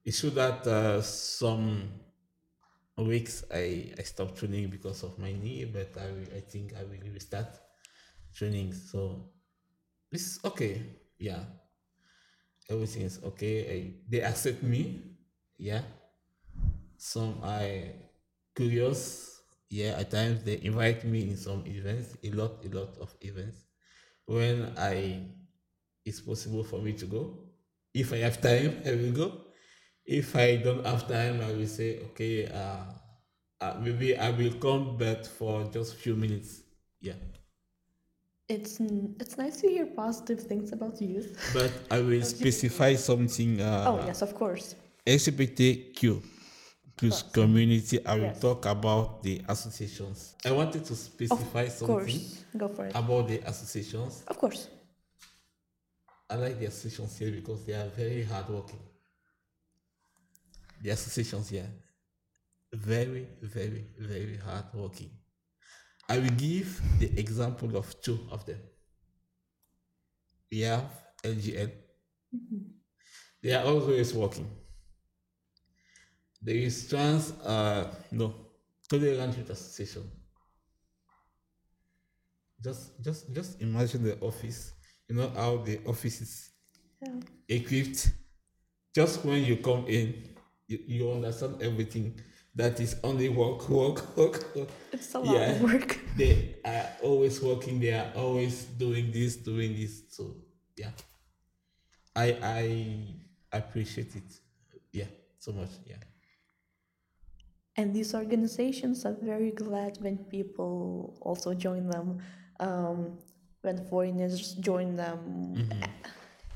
[0.05, 0.65] It's true that
[1.05, 2.01] some
[2.97, 6.85] weeks I, I stopped training because of my knee, but I, will- I think I
[6.85, 7.49] will restart
[8.35, 8.75] training.
[8.75, 9.31] So
[10.13, 10.83] it's okay.
[11.19, 11.45] Yeah.
[12.69, 13.57] Everything is okay.
[13.71, 15.15] I, they accept me.
[15.59, 15.83] Yeah.
[16.97, 17.95] Some I
[18.55, 19.32] curious.
[19.73, 23.57] Yeah, at times they invite me in some events, a lot, a lot of events.
[24.27, 25.33] When I
[26.05, 27.39] it's possible for me to go.
[27.95, 29.33] If I have time, I will go.
[30.05, 32.85] If I don't have time, I will say, okay, uh,
[33.63, 36.61] uh, maybe I will come, but for just a few minutes.
[37.01, 37.15] Yeah.
[38.49, 38.79] It's
[39.21, 41.33] it's nice to hear positive things about youth.
[41.55, 43.61] But I will specify something.
[43.61, 44.75] Uh, oh yes, of course.
[45.07, 46.32] LGBTQ
[47.11, 48.05] community.
[48.07, 48.41] I will Yes.
[48.41, 50.35] talk about the associations.
[50.45, 52.95] I wanted to specify Of something course, go for it.
[52.95, 54.23] about the associations.
[54.27, 54.69] Of course.
[56.31, 58.81] I like the associations here because they are very hardworking.
[60.83, 61.69] The associations here,
[62.73, 65.11] very, very, very hardworking.
[66.09, 68.59] I will give the example of two of them.
[70.51, 70.85] we have
[71.25, 71.71] LGN.
[72.35, 72.59] Mm-hmm.
[73.43, 74.47] They are always working.
[76.43, 78.35] There is trans, uh, no,
[78.89, 80.11] tolerant association.
[82.63, 84.73] Just, just, just imagine the office.
[85.09, 86.51] You know how the office is
[87.49, 88.11] equipped.
[88.95, 90.15] Just when you come in,
[90.67, 92.21] you, you understand everything.
[92.55, 94.69] That is only work, work, work, work.
[94.93, 95.99] It's a lot of work.
[96.17, 97.81] They are always working.
[97.81, 100.03] They are always doing this, doing this.
[100.11, 100.37] So
[100.77, 100.91] yeah,
[102.15, 104.31] I I appreciate it.
[104.93, 105.07] Yeah,
[105.39, 105.71] so much.
[105.87, 105.97] Yeah.
[107.77, 112.19] And these organizations are very glad when people also join them,
[112.61, 113.19] um,
[113.63, 115.71] when foreigners join them,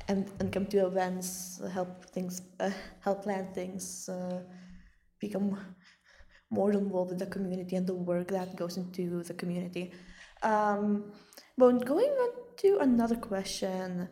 [0.07, 2.69] and, and come to events, help things, uh,
[3.01, 4.41] help plan things, uh,
[5.19, 5.57] become
[6.49, 9.91] more involved in the community and the work that goes into the community.
[10.43, 11.11] Um,
[11.57, 14.07] but going on to another question,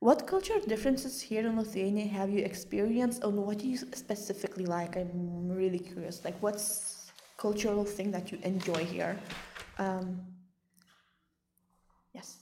[0.00, 4.96] what cultural differences here in Lithuania have you experienced, and what do you specifically like?
[4.96, 6.24] I'm really curious.
[6.24, 9.18] Like, what's cultural thing that you enjoy here?
[9.78, 10.20] Um,
[12.14, 12.36] yes.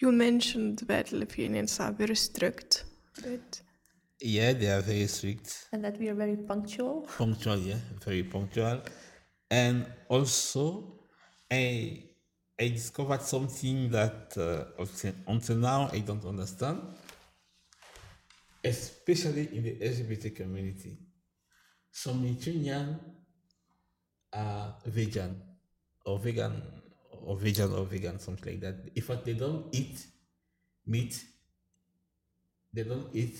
[0.00, 2.84] You mentioned that Lithuanians are very strict,
[3.22, 3.60] but
[4.20, 5.68] Yeah, they are very strict.
[5.72, 7.02] And that we are very punctual.
[7.18, 8.82] punctual, yeah, very punctual.
[9.50, 11.00] And also,
[11.50, 12.04] I
[12.60, 14.82] I discovered something that uh,
[15.28, 16.82] until, now I don't understand,
[18.64, 20.98] especially in the LGBT community.
[21.90, 23.00] Some Lithuanian
[24.32, 25.32] are vegan
[26.04, 26.54] or vegan
[27.10, 28.90] or vegan or vegan, something like that.
[28.94, 30.06] In fact, they don't eat
[30.86, 31.24] meat.
[32.74, 33.38] They don't eat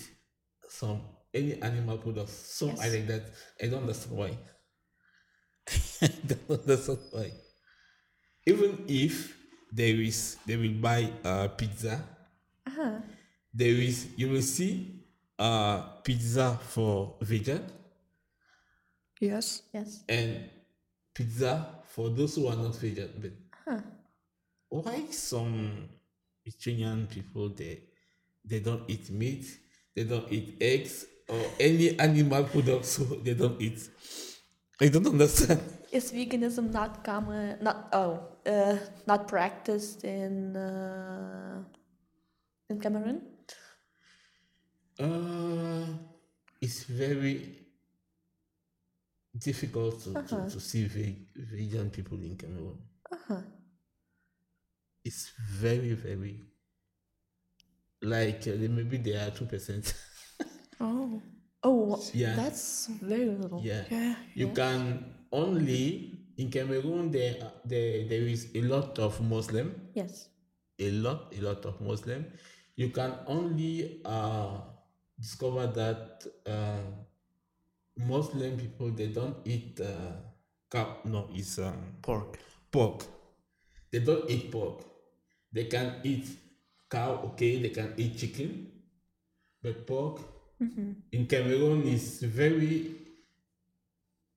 [0.67, 1.01] some
[1.33, 2.33] any animal products.
[2.33, 2.89] So I Yes.
[2.89, 3.31] like that.
[3.61, 4.37] I don't understand why.
[6.01, 7.31] I don't understand why.
[8.45, 9.35] Even if
[9.71, 12.03] there is, they will buy uh, pizza.
[13.53, 15.01] There is, you will see
[15.39, 17.63] uh, pizza for vegan
[19.21, 20.03] yes, Yes.
[20.09, 20.49] and
[21.13, 23.09] pizza for those who are not vegan.
[23.65, 23.83] But
[24.69, 25.89] why some
[26.45, 27.83] Lithuanian people they
[28.43, 29.45] they don't eat meat,
[29.95, 33.79] they don't eat eggs or any animal products, so they don't eat.
[34.81, 35.61] I don't understand.
[35.95, 37.57] Is veganism not common?
[37.61, 38.75] Not oh, uh,
[39.07, 41.63] not practiced in uh,
[42.69, 43.21] in Cameroon?
[44.99, 45.87] Uh,
[46.59, 47.59] it's very
[49.37, 52.77] difficult to, to, to see ve- vegan people in Cameroon.
[53.11, 53.43] -huh.
[55.03, 55.31] It's
[55.61, 56.43] very, very
[58.01, 59.95] like uh, maybe there are two percent.
[60.79, 61.21] oh,
[61.63, 62.35] Oh, Yeah.
[62.35, 63.61] that's very little.
[63.63, 63.85] yeah.
[63.89, 70.29] yeah, You can only in Cameroon there there there is a lot of Muslim, Yes.
[70.79, 72.25] a lot a lot of Muslim.
[72.75, 74.59] You can only uh,
[75.19, 76.81] discover that uh,
[77.97, 80.11] Muslim people they don't eat uh,
[80.69, 80.97] cow.
[81.05, 82.37] No, it's um, Pork.
[82.71, 83.03] pork.
[83.91, 84.83] They don't eat pork.
[85.53, 86.27] They can eat
[86.89, 87.21] cow.
[87.31, 88.67] Okay, they can eat chicken,
[89.63, 90.19] but pork
[91.11, 93.04] in Cameroon is very.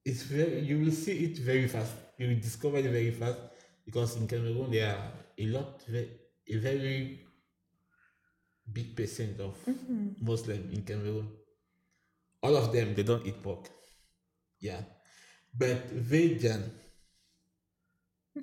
[0.08, 0.60] It's very.
[0.60, 1.92] You will see it very fast.
[2.16, 3.36] You will discover it very fast
[3.84, 7.20] because in Cameroon there are a lot, a very
[8.72, 9.54] big percent of
[10.18, 11.28] Muslim in Cameroon.
[12.42, 13.68] All of them they don't eat pork.
[14.60, 14.80] Yeah,
[15.52, 16.72] but vegan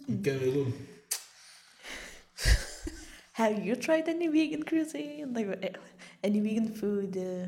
[0.07, 0.71] in Cameroon.
[3.33, 5.33] Have you tried any vegan cuisine?
[5.33, 5.79] Like uh,
[6.21, 7.47] any vegan food, uh,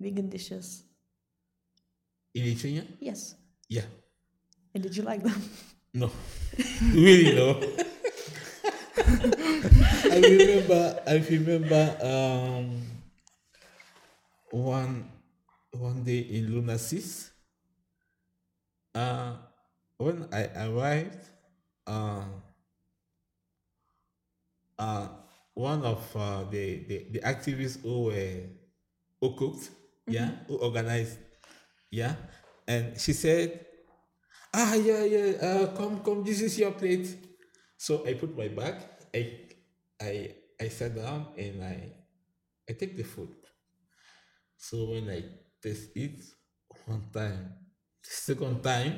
[0.00, 0.84] vegan dishes?
[2.32, 2.86] In Lithuania?
[2.98, 3.34] Yes.
[3.68, 3.84] Yeah.
[4.74, 5.42] And did you like them?
[5.94, 6.10] No.
[6.92, 7.60] really no.
[10.10, 12.82] I remember I remember um
[14.50, 15.10] one
[15.72, 17.30] one day in Lunasis.
[18.94, 19.36] Uh
[19.98, 21.26] when I arrived,
[21.86, 22.22] uh,
[24.78, 25.08] uh
[25.54, 28.46] one of uh, the, the the activists who were
[29.20, 29.70] who cooked,
[30.06, 31.18] yeah, who organized,
[31.90, 32.14] yeah,
[32.68, 33.66] and she said,
[34.54, 37.08] ah yeah yeah uh, come come this is your plate.
[37.78, 38.76] So i put my bag
[39.14, 39.22] i
[40.02, 40.12] i
[40.60, 41.76] i sat down and i
[42.68, 43.34] i take the food.
[44.56, 45.20] So when i
[45.62, 46.20] taste it
[46.86, 47.54] one time
[48.02, 48.94] the second time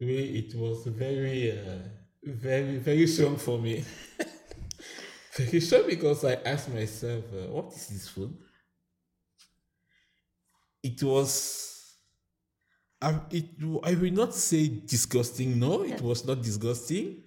[0.00, 1.78] it was very uh,
[2.24, 3.84] very very strong for me.
[5.36, 8.38] Very strong because i asked myself uh, what is this food?
[10.84, 11.73] It was
[13.00, 13.44] I, it,
[13.82, 15.58] I will not say disgusting.
[15.58, 17.22] No, it was not disgusting,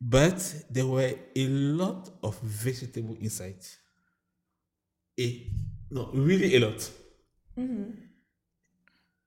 [0.00, 0.38] but
[0.70, 3.64] there were a lot of vegetable inside.
[5.18, 5.46] a
[5.90, 6.90] no really a lot.
[7.58, 7.90] Mm-hmm.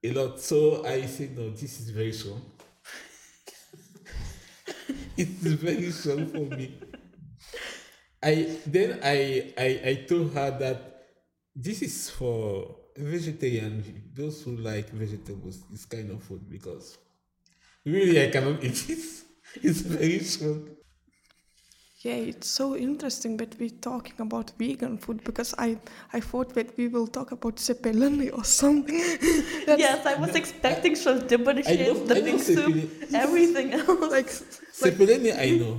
[0.03, 0.39] A lot.
[0.39, 2.41] So I said, no, this is very strong.
[5.17, 6.77] it is very strong for me.
[8.21, 11.07] I then I, I I told her that
[11.55, 13.84] this is for vegetarian
[14.16, 16.98] those who like vegetables, this kind of food because
[17.86, 19.24] really I cannot eat this.
[19.64, 20.70] It's very strong.
[22.02, 25.78] Yeah, it's so interesting that we're talking about vegan food because I
[26.14, 29.00] I thought that we will talk about cepelinai or something.
[29.68, 32.76] Yes, I was expecting I know- the I big soup,
[33.14, 34.12] everything else.
[34.12, 34.30] like
[34.82, 35.74] Cepelinai I know.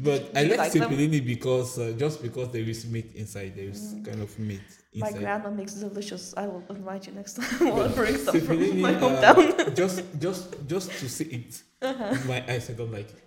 [0.00, 0.90] But I Do you like like them?
[0.90, 4.62] cepelini because uh, just because there is meat inside, there is kind of meat
[4.94, 6.34] My grandma makes delicious.
[6.36, 7.72] I will invite you next time.
[7.72, 12.42] I'll bring some from Cepelini, my uh, just just just to see it with my
[12.48, 13.22] eyes, I don't like it.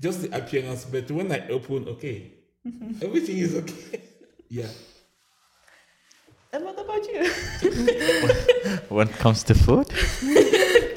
[0.00, 2.32] Just the appearance, but when I open, okay,
[3.02, 4.02] everything is okay.
[4.48, 4.68] yeah.
[6.52, 7.24] And what about you?
[8.88, 9.88] When it comes to food,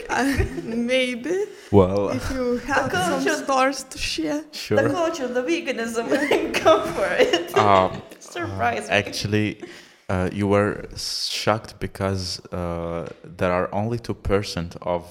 [0.10, 4.44] uh, maybe well, if you have some culture- stories to share.
[4.70, 6.08] The culture, the veganism,
[6.64, 7.58] go for it.
[7.58, 8.96] Um, Surprise me.
[8.96, 9.62] Actually,
[10.10, 15.04] uh, you were shocked because uh, there are only two percent of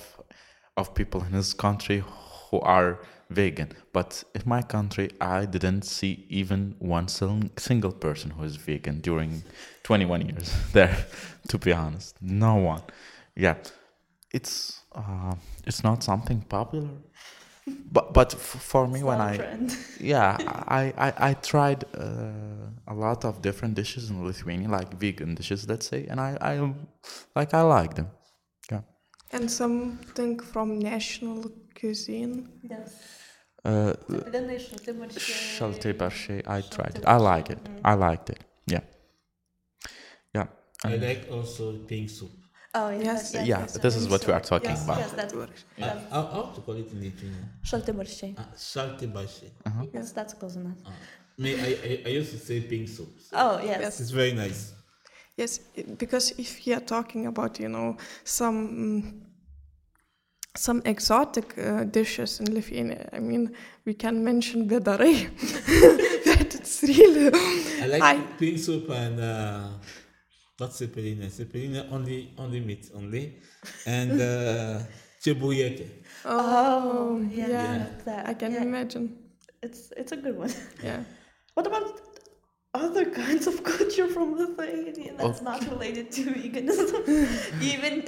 [0.77, 2.03] of people in this country
[2.51, 2.99] who are
[3.31, 3.73] vegan.
[3.93, 9.43] But in my country, I didn't see even one single person who is vegan during
[9.83, 10.97] 21 years there.
[11.49, 12.83] To be honest, no one.
[13.37, 13.55] Yeah,
[14.33, 15.35] it's uh,
[15.67, 16.89] it's not something popular.
[17.93, 18.41] But but f-
[18.73, 19.77] for me, It's when I trend.
[20.01, 20.37] yeah
[20.81, 25.69] I, I, I tried uh, a lot of different dishes in lithuania like vegan dishes
[25.69, 26.53] let's say and i, I
[27.35, 28.09] like i like them
[28.71, 28.83] yeah
[29.33, 32.49] And something from national cuisine.
[32.63, 32.91] Yes.
[33.65, 33.95] uh,
[34.35, 36.43] Then they Shaltibarishes.
[36.47, 38.41] I tried it i like it i liked it
[38.75, 38.85] yeah
[40.35, 40.47] yeah
[40.85, 42.31] I like also pink soup.
[42.75, 43.03] Oh, yes.
[43.05, 43.35] Yes.
[43.35, 45.47] yes, yeah yes, this yes, is what we are talking yes, about Yes, that's, Uh,
[45.79, 47.49] that's how, how to call it in Lithuanian?
[47.65, 48.39] Shaltibarishes.
[48.39, 49.51] Uh, Salty bashi.
[49.93, 50.77] Yes, that's close enough.
[51.39, 53.09] Me, I, I, I used to say pink soup.
[53.21, 53.79] So Oh, yes.
[53.81, 54.01] Yes.
[54.01, 54.73] It's very nice.
[55.37, 55.61] Yes,
[55.97, 59.23] because if you are talking about, you know, some
[60.57, 63.55] some exotic uh, dishes in Lithuania, I mean,
[63.85, 65.29] we can mention vėdarai.
[66.25, 67.31] that it's really.
[67.81, 69.69] I like I- pink soup and uh,
[70.61, 71.27] not cepelina.
[71.27, 73.39] Cepelina only only meat only,
[73.87, 74.81] and uh,
[75.23, 75.87] chebuyete.
[76.25, 77.49] Oh, yeah.
[77.49, 77.87] yeah.
[78.05, 78.63] That, I can yeah.
[78.63, 79.17] imagine.
[79.63, 80.53] It's, it's a good one.
[80.83, 81.03] Yeah.
[81.55, 82.01] What about
[82.73, 87.03] other kinds of culture from Lithuania that's not related to veganism?
[87.61, 88.05] even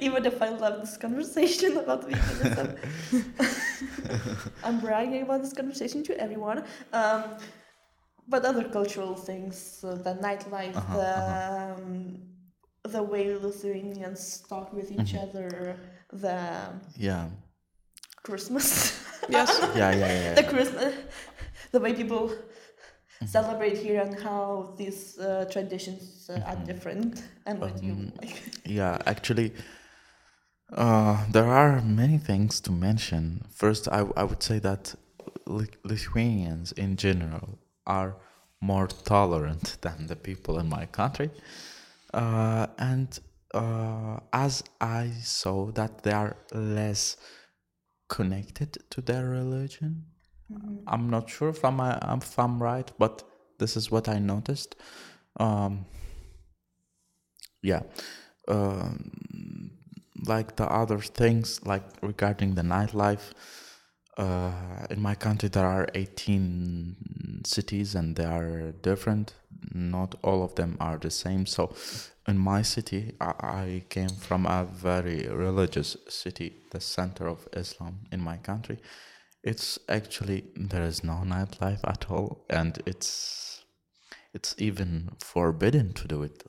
[0.00, 2.78] even if I love this conversation about veganism,
[4.64, 6.64] I'm bragging about this conversation to everyone.
[6.94, 7.24] Um,
[8.28, 11.12] but other cultural things, uh, the nightlife, Uh-huh, the
[11.76, 12.18] um,
[12.94, 15.76] the way Lithuanians talk with each other,
[16.12, 16.38] the
[16.96, 17.26] yeah
[19.28, 19.50] Yes.
[19.58, 19.76] Christmas.
[19.76, 20.42] yeah yeah yeah, the.
[20.44, 20.94] Christmas,
[21.72, 22.30] the way people
[23.26, 28.36] celebrate here and how these uh, traditions uh, are different and what you like.
[28.66, 29.52] Yeah, actually,
[30.72, 33.44] uh, there are many things to mention.
[33.50, 34.94] First, I, I would say that
[35.84, 38.16] Lithuanians in general are
[38.60, 41.30] more tolerant than the people in my country.
[42.12, 43.18] Uh, and
[43.52, 47.16] uh, as I saw that they are less
[48.08, 50.04] connected to their religion,
[50.86, 53.22] I'm not sure if I'm, if I'm right, but
[53.58, 54.76] this is what I noticed.
[55.40, 55.86] Um,
[57.64, 57.82] yeah
[58.46, 59.70] um,
[60.26, 63.32] like the other things like regarding the nightlife
[64.16, 69.34] uh, in my country there are 18 cities and they are different.
[69.72, 71.46] Not all of them are the same.
[71.46, 71.74] So
[72.26, 78.00] in my city i, I came from a very religious city the center of islam
[78.12, 78.78] in my country.
[79.42, 83.64] It's actually there is no nightlife at all and it's
[84.32, 86.44] it's even forbidden to do it.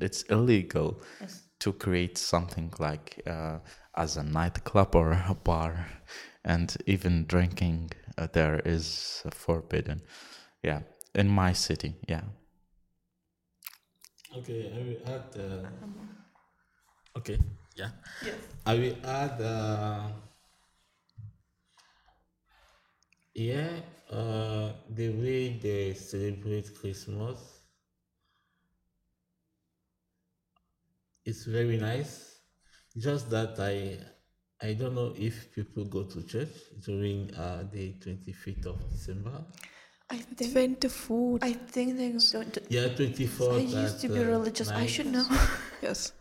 [0.00, 1.42] It's illegal Yes.
[1.60, 3.58] to create something like uh,
[3.96, 5.86] as a nightclub or a bar
[6.44, 10.02] and even drinking uh, there is forbidden
[10.62, 10.80] yeah
[11.14, 12.22] in my city yeah
[14.36, 15.30] Okay, I will add.
[15.38, 15.68] Uh,
[17.18, 17.38] okay,
[17.76, 17.90] yeah.
[18.20, 18.34] Yes.
[18.66, 19.40] I will add.
[19.40, 20.08] Uh,
[23.34, 23.80] yeah,
[24.10, 27.38] uh, the way they celebrate Christmas
[31.24, 32.40] is very nice.
[32.96, 33.98] Just that I,
[34.64, 36.54] I don't know if people go to church
[36.86, 39.44] during uh, the twenty fifth of December.
[40.10, 41.38] I think Twenty food.
[41.42, 42.58] I think they don't.
[42.70, 43.52] Yeah, 24th.
[43.52, 44.68] I used to be uh, religious.
[44.70, 45.26] I should know.
[45.82, 46.12] yes.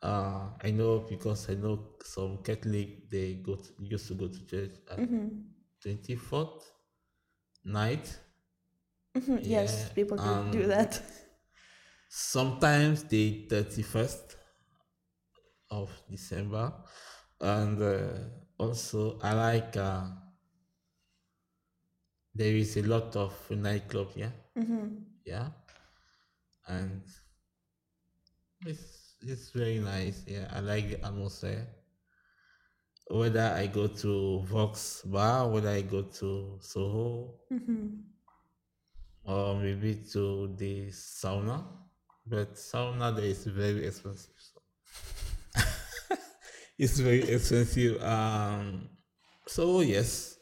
[0.00, 1.74] Uh, I know because I know
[2.04, 5.28] some Catholic they go to, used to go to church at Mm-hmm.
[5.84, 6.62] 24th
[7.64, 8.06] night.
[9.16, 11.02] Mhm, Yes, people do, do that.
[12.08, 14.37] Sometimes the 31st
[15.70, 16.72] of December,
[17.40, 18.18] and uh,
[18.58, 19.76] also I like.
[19.76, 20.06] Uh,
[22.34, 24.32] there is a lot of nightclub here.
[24.56, 24.86] Mm-hmm.
[25.24, 25.48] yeah
[26.66, 27.02] and
[28.66, 31.66] it's it's very nice yeah i like the atmosphere
[33.10, 37.86] whether i go to vox bar whether i go to soho Mm-hmm.
[39.24, 41.64] or maybe to the sauna
[42.26, 44.60] but sauna there is very expensive so.
[46.78, 48.88] It's very expensive um
[49.46, 50.38] so yes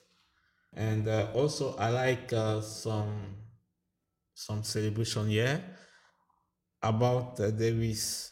[0.75, 3.37] and uh, also i like uh, some
[4.35, 5.63] some celebration here
[6.83, 8.31] about uh, there is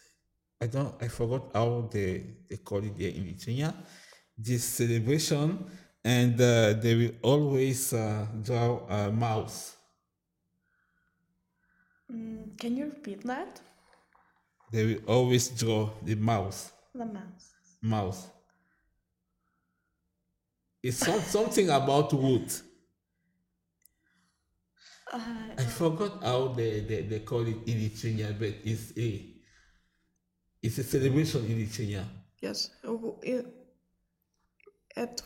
[0.61, 3.74] i don't i forgot how they they call it there in lithuania
[4.36, 5.64] this celebration
[6.05, 9.76] and uh, they will always uh, draw a mouse
[12.11, 13.61] Mm, can you repeat that?
[14.70, 17.53] they will always draw the mouse The mouse.
[17.85, 18.26] Mouse
[20.82, 22.53] it's some, something about wood
[25.12, 25.20] Uh,
[25.59, 29.09] i forgot how they, they, they call it in lithuania but it's a
[30.62, 32.05] it's a celebration in lithuania
[32.41, 32.70] Yes.
[33.22, 33.53] In-
[34.97, 35.22] At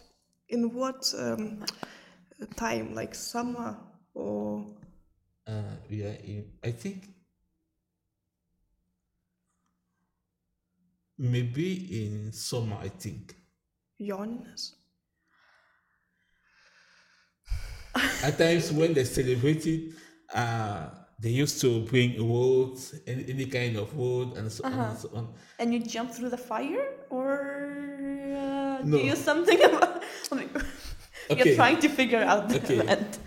[0.49, 1.65] in what um,
[2.57, 2.95] time?
[2.95, 3.77] Like summer
[4.15, 4.67] or
[5.47, 7.09] uh, we are in, I think
[11.19, 13.35] maybe in summer, I think.
[14.01, 14.75] Jonas?
[18.23, 19.95] At times when they celebrated,
[20.35, 20.89] uh,
[21.21, 25.11] they used to bring wood, any, any kind of wood, and so on and so
[25.15, 25.29] on.
[25.59, 27.71] and you jump through the fire, or
[28.37, 28.99] uh, No.
[28.99, 30.03] do you something about?
[31.37, 32.79] You're trying to figure out the Okay.
[32.81, 33.19] event.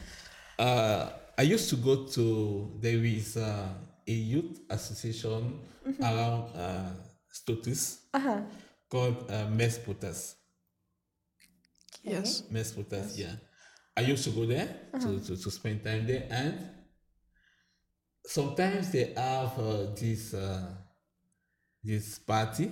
[0.57, 3.67] Uh, I used to go to, there is uh,
[4.07, 5.59] a youth association
[6.01, 6.89] around uh,
[7.33, 8.41] Stotis Uh-huh.
[8.89, 10.35] called uh, Mesputas.
[12.03, 12.43] Yes.
[12.51, 13.35] Mesputas, yeah.
[13.95, 14.67] I used to go there
[14.99, 16.57] to, to, to spend time there, and
[18.25, 20.73] sometimes they have uh, this uh,
[21.83, 22.71] this party,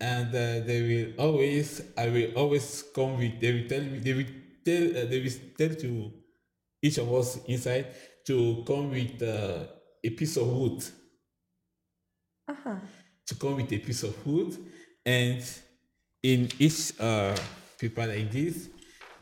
[0.00, 0.80] and uh, they
[1.16, 4.32] will always I will always come with they will tell me they will
[4.64, 6.12] tell uh, they will tell to
[6.82, 7.86] each of us inside
[8.26, 9.66] to come with uh,
[10.02, 10.82] a piece of wood
[12.48, 12.76] Uh-huh.
[13.26, 14.56] To come with a piece of wood
[15.06, 15.42] and
[16.22, 17.34] in each uh,
[17.78, 18.68] paper like this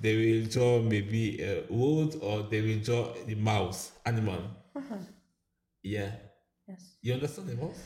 [0.01, 4.41] they will draw maybe a wood or they will draw the mouse animal
[5.83, 6.11] yeah
[6.69, 6.95] Yes.
[7.03, 7.81] you understand the mouse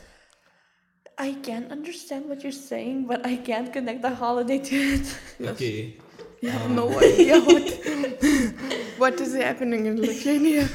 [1.19, 5.17] I can't understand what you're saying, but I can't connect the holiday to it.
[5.53, 5.97] okay
[6.41, 7.67] You have no idea what
[9.01, 10.69] what is happening in Lithuania.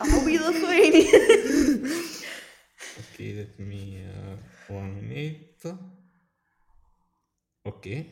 [0.00, 1.45] Are we Lithuanian?
[3.26, 4.36] Okay let me uh,
[4.72, 5.64] one minute
[7.66, 8.06] okay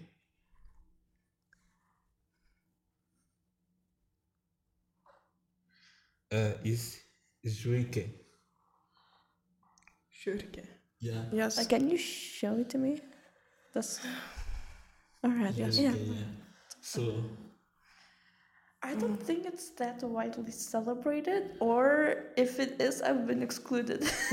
[6.33, 6.99] uh is
[7.47, 8.09] Zurike.
[10.11, 10.65] Shurke.
[11.01, 11.59] yeah Yes.
[11.59, 13.01] Uh, can you show it to me?
[13.73, 14.01] That's
[15.23, 15.55] all right.
[15.55, 15.95] Zurike, Yeah.
[15.95, 16.27] yeah
[16.81, 17.03] so
[18.85, 24.05] I don't think it's that widely celebrated, or if it is, I've been excluded.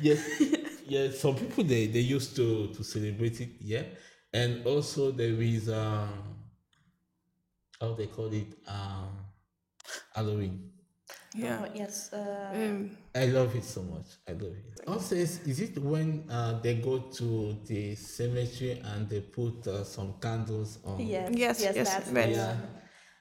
[0.00, 0.20] yes
[0.88, 3.84] yeah some people they they used to to celebrate it yeah.
[4.34, 6.08] And also there is um
[7.80, 9.10] how they call it um
[10.14, 10.71] halloween
[11.34, 11.58] Yeah.
[11.62, 12.12] But yes.
[12.12, 16.24] Uh, Um, i love it so much i love it also is, is it when
[16.30, 21.30] uh they go to the cemetery and they put uh, some candles on yes.
[21.44, 21.76] Yes, Yes.
[21.76, 22.56] yes, that's when- Yeah.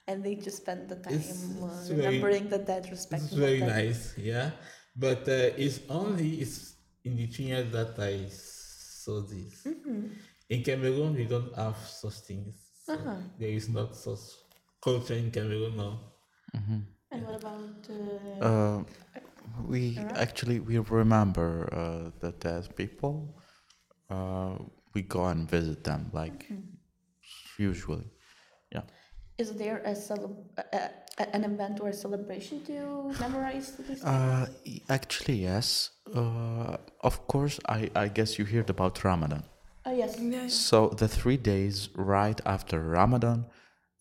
[0.07, 3.05] And they just spend the time It's- uh, it's very- remembering the dead, it's
[3.43, 3.75] very the dead.
[3.85, 4.51] nice yeah
[4.95, 6.57] but uh, it's only it's
[7.05, 8.15] in the Kenya that i
[9.03, 9.53] saw this
[10.53, 12.55] in cameroon we don't have such things
[12.85, 12.93] so
[13.39, 14.23] there is not such
[14.83, 15.93] culture in cameroon now
[17.11, 17.89] And what about?
[17.89, 18.83] Uh, Uh,
[19.67, 23.15] we actually we remember uh, the dead people.
[24.09, 24.55] Uh,
[24.93, 26.51] we go and visit them like
[27.57, 28.07] usually.
[28.71, 28.83] Yeah.
[29.37, 30.89] is there a, cele- a,
[31.19, 34.03] a an event or a celebration to memorize this?
[34.03, 34.45] Uh,
[34.89, 35.91] actually, yes.
[36.13, 39.43] Uh, of course, I, I guess you heard about Ramadan.
[39.85, 40.17] oh yes.
[40.19, 40.47] yeah.
[40.47, 43.45] So the three days right after Ramadan,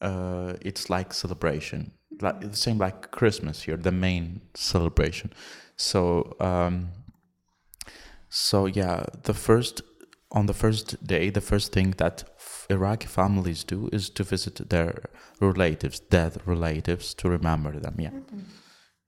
[0.01, 1.93] uh, it's like celebration,
[2.23, 5.33] like the same like Christmas here, the main celebration.
[5.77, 6.89] So um,
[8.29, 9.83] so yeah, the first
[10.33, 12.23] on the first day, the first thing that
[12.71, 14.95] Iraqi families do is to visit their
[15.41, 17.97] relatives, dead relatives, to remember them.
[17.99, 18.11] Yeah,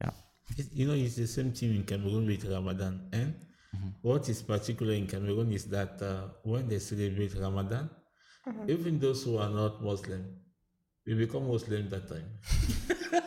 [0.00, 0.10] yeah.
[0.58, 3.08] It- you know, it's the same thing in Cameroon with Ramadan.
[3.12, 3.34] And
[4.02, 7.88] what is particular in Cameroon is that uh, when they celebrate Ramadan,
[8.66, 10.24] even those who are not Muslim,
[11.06, 12.28] we become Muslim that time.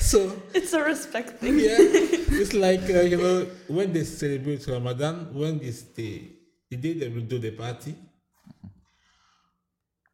[0.00, 1.58] so It's a respect thing.
[1.58, 1.76] yeah,
[2.40, 6.32] it's like uh, you know when they celebrate Ramadan, when it's the
[6.70, 7.94] the day they will do the party.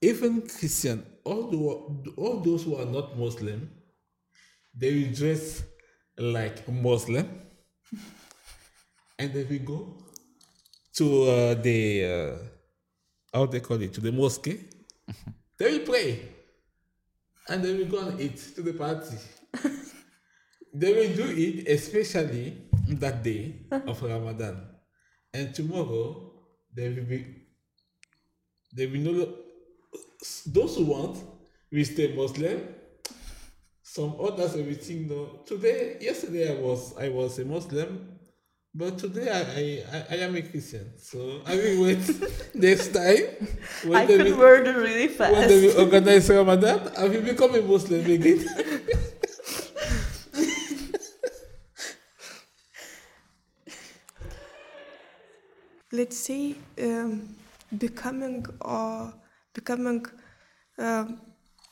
[0.03, 1.59] Even Christian, all the
[2.17, 3.69] all those who are not Muslim,
[4.75, 5.63] they will dress
[6.17, 7.27] like Muslim,
[9.19, 9.79] and they will go
[10.95, 14.49] to uh, the uh, how they call it to the mosque.
[15.61, 16.23] They will pray,
[17.49, 19.17] and they will go and eat to the party.
[20.73, 22.57] They will do it especially
[22.89, 24.57] that day of Ramadan.
[25.35, 26.33] And tomorrow
[26.73, 27.27] they will be
[28.73, 29.35] they will know
[30.47, 31.19] those who want
[31.73, 32.69] will stay Muslim.
[33.83, 35.41] Some others will think no.
[35.45, 38.10] Today, yesterday I was I was a Muslim,
[38.75, 39.65] but today I I,
[39.97, 40.93] I, I am a Christian.
[40.99, 42.05] So I will wait
[42.55, 43.25] next time
[43.85, 45.33] when I they will, converted really fast.
[45.33, 48.47] when they will organize Ramadan, I will become a Muslim again.
[55.93, 57.35] let's say um,
[57.77, 59.13] becoming or
[59.53, 60.07] becoming
[60.79, 61.21] um,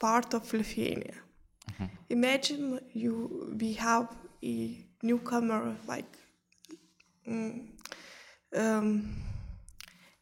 [0.00, 1.14] part of Lithuania.
[2.10, 4.08] Imagine you we have
[4.42, 6.27] a newcomer like mm,
[8.56, 9.14] um,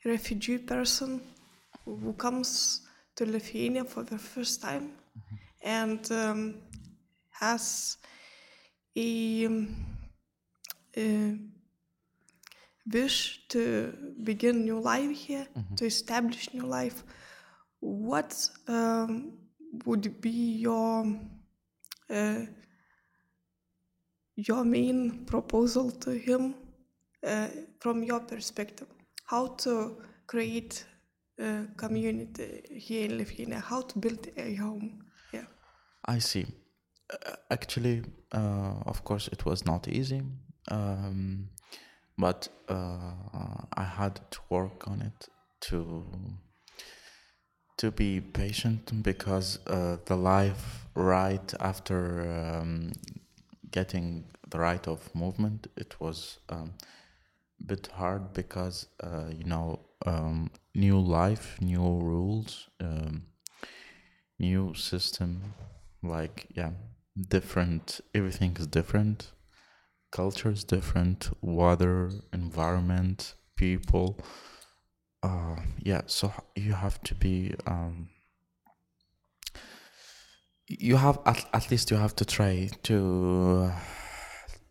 [0.04, 1.20] refugee person
[1.84, 2.82] who comes
[3.14, 4.92] to Lithuania for the first time
[5.62, 6.54] and um,
[7.30, 7.96] has
[8.96, 9.74] a, um,
[10.96, 11.36] a
[12.92, 15.46] wish to begin new life here,
[15.76, 17.02] to establish new life,
[17.80, 19.32] what um,
[19.84, 21.04] would be your
[22.08, 22.40] uh,
[24.36, 26.54] your main proposal to him
[27.26, 27.48] uh,
[27.80, 28.88] from your perspective?
[29.24, 29.96] How to
[30.26, 30.84] create
[31.38, 33.60] a community here in Lithuania?
[33.60, 35.04] How to build a home?
[35.32, 35.46] Yeah.
[36.04, 36.46] I see.
[37.10, 38.02] Uh, actually,
[38.32, 40.22] uh, of course, it was not easy,
[40.70, 41.48] um,
[42.18, 43.12] but uh,
[43.76, 45.28] I had to work on it
[45.68, 46.04] to
[47.76, 52.92] to be patient because uh, the life right after um,
[53.70, 56.72] getting the right of movement, it was um,
[57.64, 62.68] bit hard because uh, you know um, new life, new rules.
[62.80, 63.26] Um,
[64.38, 65.54] new system
[66.02, 66.70] like yeah
[67.28, 69.32] different everything is different
[70.12, 74.18] culture is different water environment people
[75.22, 78.08] uh yeah so you have to be um
[80.68, 83.70] you have at, at least you have to try to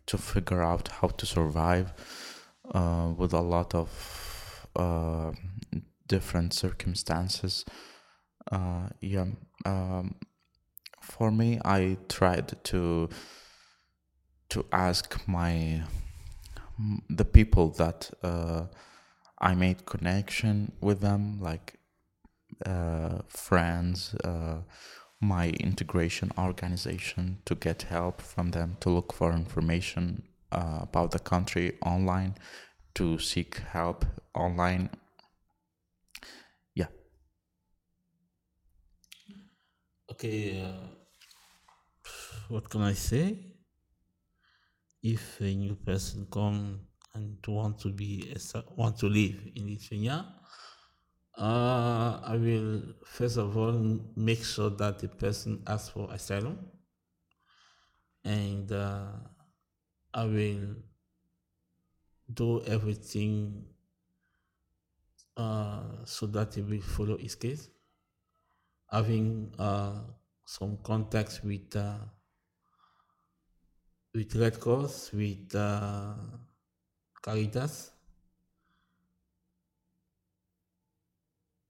[0.06, 1.92] to figure out how to survive
[2.72, 5.32] uh, with a lot of uh,
[6.06, 7.64] different circumstances.
[8.50, 9.26] Uh, yeah
[9.64, 10.14] um,
[11.00, 13.08] for me i tried to
[14.48, 15.82] to ask my
[17.10, 18.66] the people that uh,
[19.40, 21.78] i made connection with them like
[22.64, 24.58] uh, friends uh,
[25.20, 30.22] my integration organization to get help from them to look for information
[30.52, 32.34] uh, about the country online
[32.94, 34.90] to seek help online
[36.74, 36.86] yeah
[40.08, 40.86] Okay, uh,
[42.48, 43.38] what can I say?
[45.02, 46.80] If a new person come
[47.14, 48.32] and want to be
[48.76, 50.26] want to live in Lithuania,
[51.36, 56.58] uh, I will first of all make sure that the person asks for asylum,
[58.24, 59.12] and uh,
[60.16, 60.76] I will
[62.32, 63.66] do everything
[65.36, 67.68] uh, so that he will follow his case.
[68.90, 70.00] Having uh,
[70.46, 71.98] some contacts with uh,
[74.14, 76.14] with Red Cross, with uh,
[77.22, 77.90] Caritas,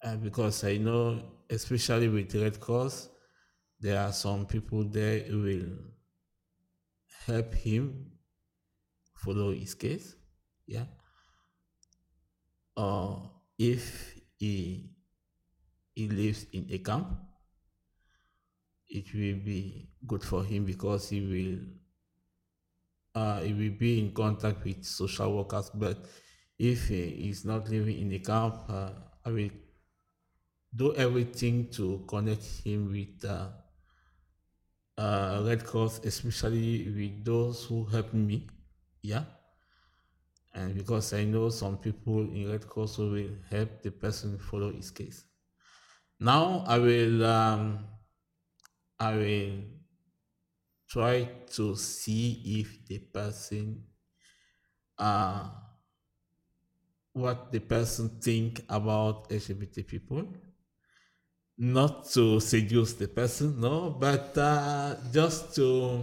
[0.05, 1.21] uh, because I know,
[1.51, 3.09] especially with Red Cross,
[3.81, 5.69] there are some people there who will
[7.27, 8.13] help him
[9.27, 10.15] follow his case.
[10.67, 10.87] Yeah.
[12.77, 14.91] Or if he
[15.95, 17.09] he lives in a camp,
[18.89, 21.59] it will be good for him because he will
[23.17, 25.71] uh, he will be in contact with social workers.
[25.75, 26.05] But
[26.59, 28.91] if he is not living in a camp, uh,
[29.25, 29.51] I will
[30.75, 33.49] do everything to connect him with uh,
[34.99, 38.47] uh, Red Cross, especially with those who help me.
[39.03, 39.25] Yeah.
[40.55, 44.91] And because I know some people in Red Cross will help the person follow his
[44.91, 45.25] case.
[46.21, 47.87] Now I will um,
[48.99, 49.63] I will
[50.89, 51.25] try
[51.55, 53.85] to see if the person
[54.99, 55.49] uh
[57.13, 60.25] what the person think about LGBT people.
[61.59, 66.03] Not to seduce the person, no, but uh, just to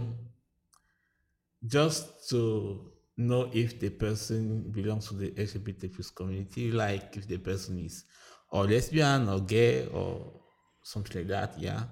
[1.66, 7.38] just to know if the person belongs to the LGBT plus community, like if the
[7.38, 8.04] person is
[8.50, 10.40] or lesbian or gay or
[10.82, 11.84] something like that, yeah,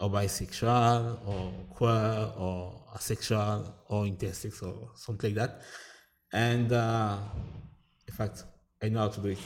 [0.00, 5.62] or bisexual or queer or asexual or intersex or something like that.
[6.32, 7.18] And uh,
[8.06, 8.44] in fact,
[8.82, 9.38] I know how to do it.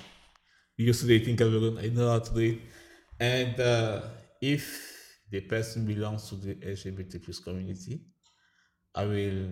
[0.78, 2.58] We used to do it in Cameroon, I know how to do it.
[3.18, 4.02] And uh,
[4.40, 8.00] if the person belongs to the LGBT plus community,
[8.94, 9.48] I will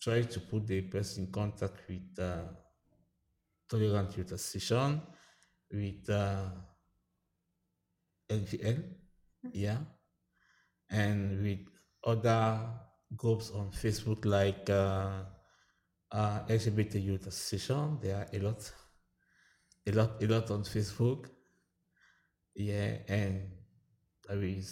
[0.00, 2.42] try to put the person in contact with uh,
[3.68, 5.00] Tolerant Youth Association,
[5.72, 6.50] with uh,
[8.30, 8.82] LGL,
[9.52, 9.78] yeah,
[10.90, 11.60] and with
[12.04, 12.60] other
[13.16, 15.22] groups on Facebook like uh,
[16.12, 17.98] uh, LGBT Youth Association.
[18.00, 18.72] There are a lot,
[19.86, 21.30] a lot, a lot on Facebook.
[22.54, 23.50] Yeah, and
[24.30, 24.62] I will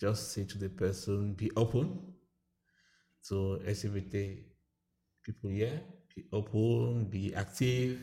[0.00, 2.15] just say to the person, be open
[3.28, 4.44] to LGBT
[5.22, 5.80] people here,
[6.14, 7.98] be open, be active,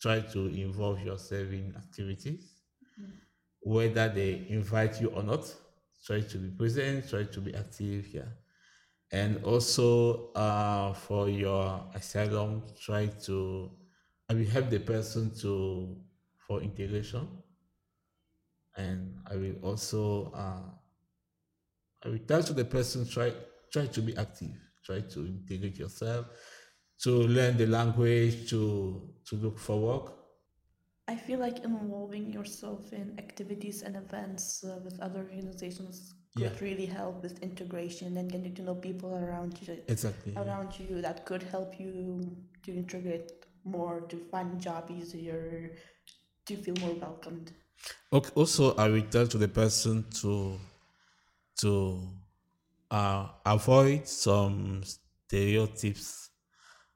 [0.00, 2.62] try to involve yourself in activities,
[3.60, 5.52] whether they invite you or not.
[6.04, 8.32] Try to be present, try to be active here.
[9.10, 13.70] And also uh, for your asylum, try to
[14.28, 15.96] I will help the person to
[16.46, 17.28] for integration.
[18.76, 20.70] And I will also uh,
[22.04, 23.32] I will tell to the person try
[23.72, 24.54] try to be active,
[24.86, 26.26] try to integrate yourself,
[27.04, 28.60] to learn the language, to
[29.28, 30.06] to look for work.
[31.08, 35.96] I feel like involving yourself in activities and events uh, with other organizations
[36.36, 36.66] could Yeah.
[36.68, 39.74] really help with integration and getting to know people around you.
[39.94, 40.32] Exactly.
[40.36, 41.92] Around you that could help you
[42.64, 43.30] to integrate
[43.64, 45.76] more, to find a job easier,
[46.46, 47.52] to feel more welcomed.
[48.12, 48.30] Okay.
[48.34, 50.58] Also, I will tell to the person to
[51.62, 51.72] to
[52.90, 56.30] uh, avoid some stereotypes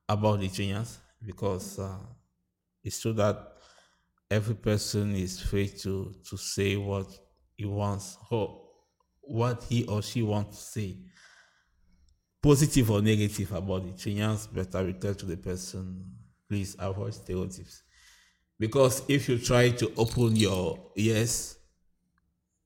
[0.08, 2.00] about Lithuanians because uh,
[2.84, 3.56] it's true that
[4.30, 7.08] every person is free to to say what
[7.56, 8.68] he wants or
[9.22, 10.98] what he or she wants to say,
[12.42, 14.46] positive or negative about Lithuanians.
[14.46, 16.16] But I will tell to the person,
[16.48, 17.82] please avoid stereotypes
[18.58, 21.58] because if you try to open your ears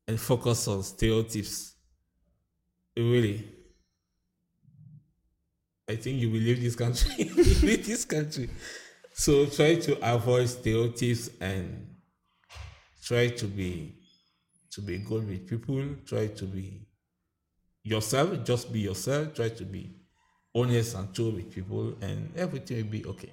[0.06, 1.73] and focus on stereotypes,
[2.96, 3.44] really,
[5.88, 7.24] I think you will leave this country.
[7.62, 8.48] Leave this country.
[9.12, 11.94] So try to avoid stereotypes and
[13.02, 13.96] try to be
[14.72, 15.84] to be good with people.
[16.06, 16.86] Try to be
[17.82, 18.44] yourself.
[18.44, 19.34] Just be yourself.
[19.34, 19.94] Try to be
[20.54, 23.32] honest and true with people, and everything will be okay.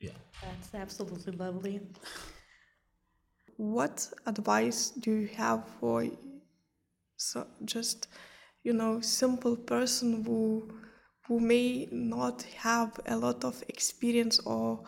[0.00, 0.10] Yeah.
[0.42, 1.80] That's absolutely lovely.
[3.56, 6.06] What advice do you have for
[7.16, 8.08] so just
[8.64, 10.68] you know simple person who
[11.28, 14.82] who may not have a lot of experience or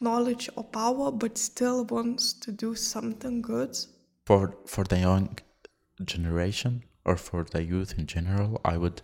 [0.00, 3.76] knowledge or power but still wants to do something good?
[4.28, 5.38] for for the young
[6.04, 9.00] generation or for the youth in general, I would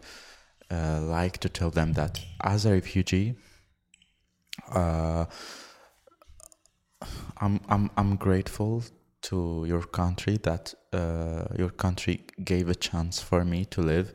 [0.71, 3.35] uh, like to tell them that as a refugee,
[4.71, 5.25] uh,
[7.41, 8.85] I'm I'm I'm grateful
[9.29, 14.13] to your country that uh, your country gave a chance for me to live.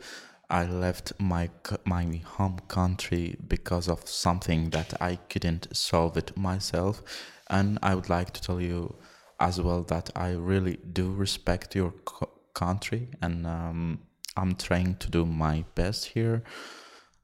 [0.49, 1.49] I left my
[1.85, 7.03] my home country because of something that I couldn't solve it myself,
[7.49, 8.95] and I would like to tell you
[9.39, 13.99] as well that I really do respect your co- country, and um,
[14.35, 16.43] I'm trying to do my best here.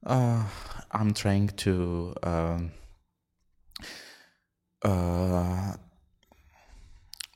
[0.06, 0.44] Uh,
[0.92, 2.14] I'm trying to.
[2.24, 2.72] Um,
[4.84, 5.74] uh,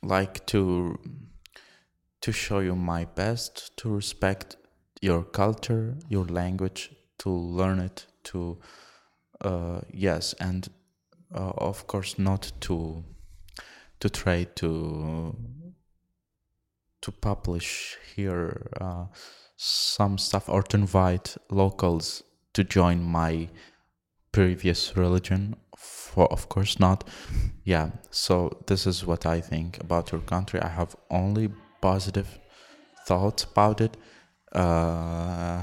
[0.02, 0.98] like to
[2.20, 4.56] to show you my best to respect
[5.00, 8.58] your culture your language to learn it to
[9.40, 10.68] uh, yes and
[11.34, 13.04] uh, of course not to
[14.00, 15.36] to try to
[17.02, 19.06] to publish here uh,
[19.56, 23.48] some stuff or to invite locals to join my
[24.32, 25.56] previous religion.
[25.76, 27.04] For of course not.
[27.64, 30.60] Yeah so this is what i think about your country.
[30.60, 31.50] I have only
[31.80, 32.38] positive
[33.06, 33.96] thoughts about it
[34.52, 35.62] uh,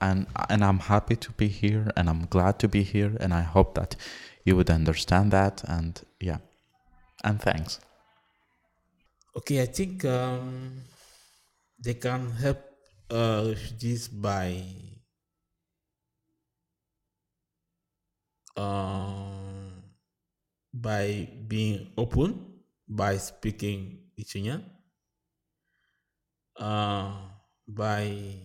[0.00, 3.40] and and i'm happy to be here and i'm glad to be here and i
[3.40, 3.96] hope that
[4.44, 6.38] you would understand that and yeah
[7.24, 7.80] and thanks.
[9.34, 10.84] Okay, I think um,
[11.82, 12.60] they can help
[13.10, 14.62] uh, refugees by
[18.56, 19.82] um,
[20.72, 24.62] by being open, by speaking Lithuanian,
[26.58, 27.12] uh,
[27.68, 28.36] by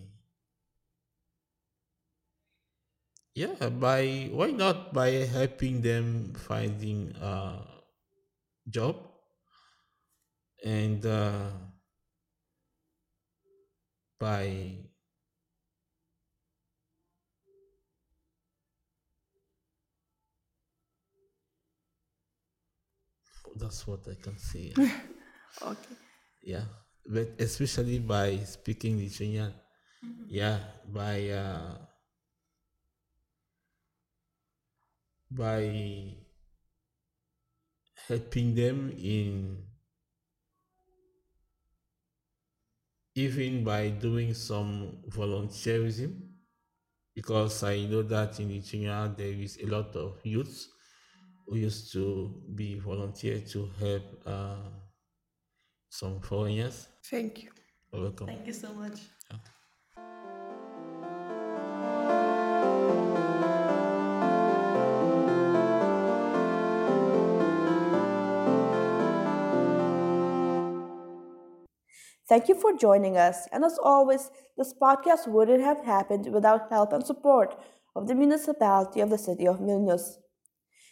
[3.34, 7.64] yeah, by why not by helping them finding a
[8.68, 8.96] job
[10.64, 11.50] and uh,
[14.18, 14.76] by
[23.56, 24.72] that's what I can say.
[25.62, 25.96] Okay.
[26.42, 26.64] yeah,
[27.06, 29.54] but especially by speaking Lithuanian.
[30.28, 31.78] Yeah, by uh,
[35.30, 36.16] by
[38.08, 39.64] helping them in
[43.14, 46.12] even by doing some volunteerism
[47.14, 50.68] because I know that in Lithuania there is a lot of youths
[51.46, 54.56] who used to be volunteer to help uh,
[55.90, 56.88] some foreigners.
[57.04, 57.50] Thank you.
[57.92, 58.28] You're welcome.
[58.28, 59.00] Thank you so much.
[59.30, 59.40] Ah.
[72.28, 76.92] Thank you for joining us, and as always, this podcast wouldn't have happened without help
[76.92, 77.56] and support
[77.96, 80.14] of the municipality of the city of Vilnius.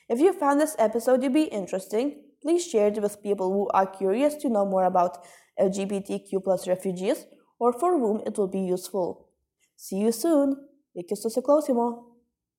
[0.09, 3.87] If you found this episode to be interesting, please share it with people who are
[3.87, 5.19] curious to know more about
[5.61, 7.27] LGBTQ plus refugees
[7.59, 9.29] or for whom it will be useful.
[9.77, 10.57] See you soon.
[10.95, 12.18] Iki susiklausimo.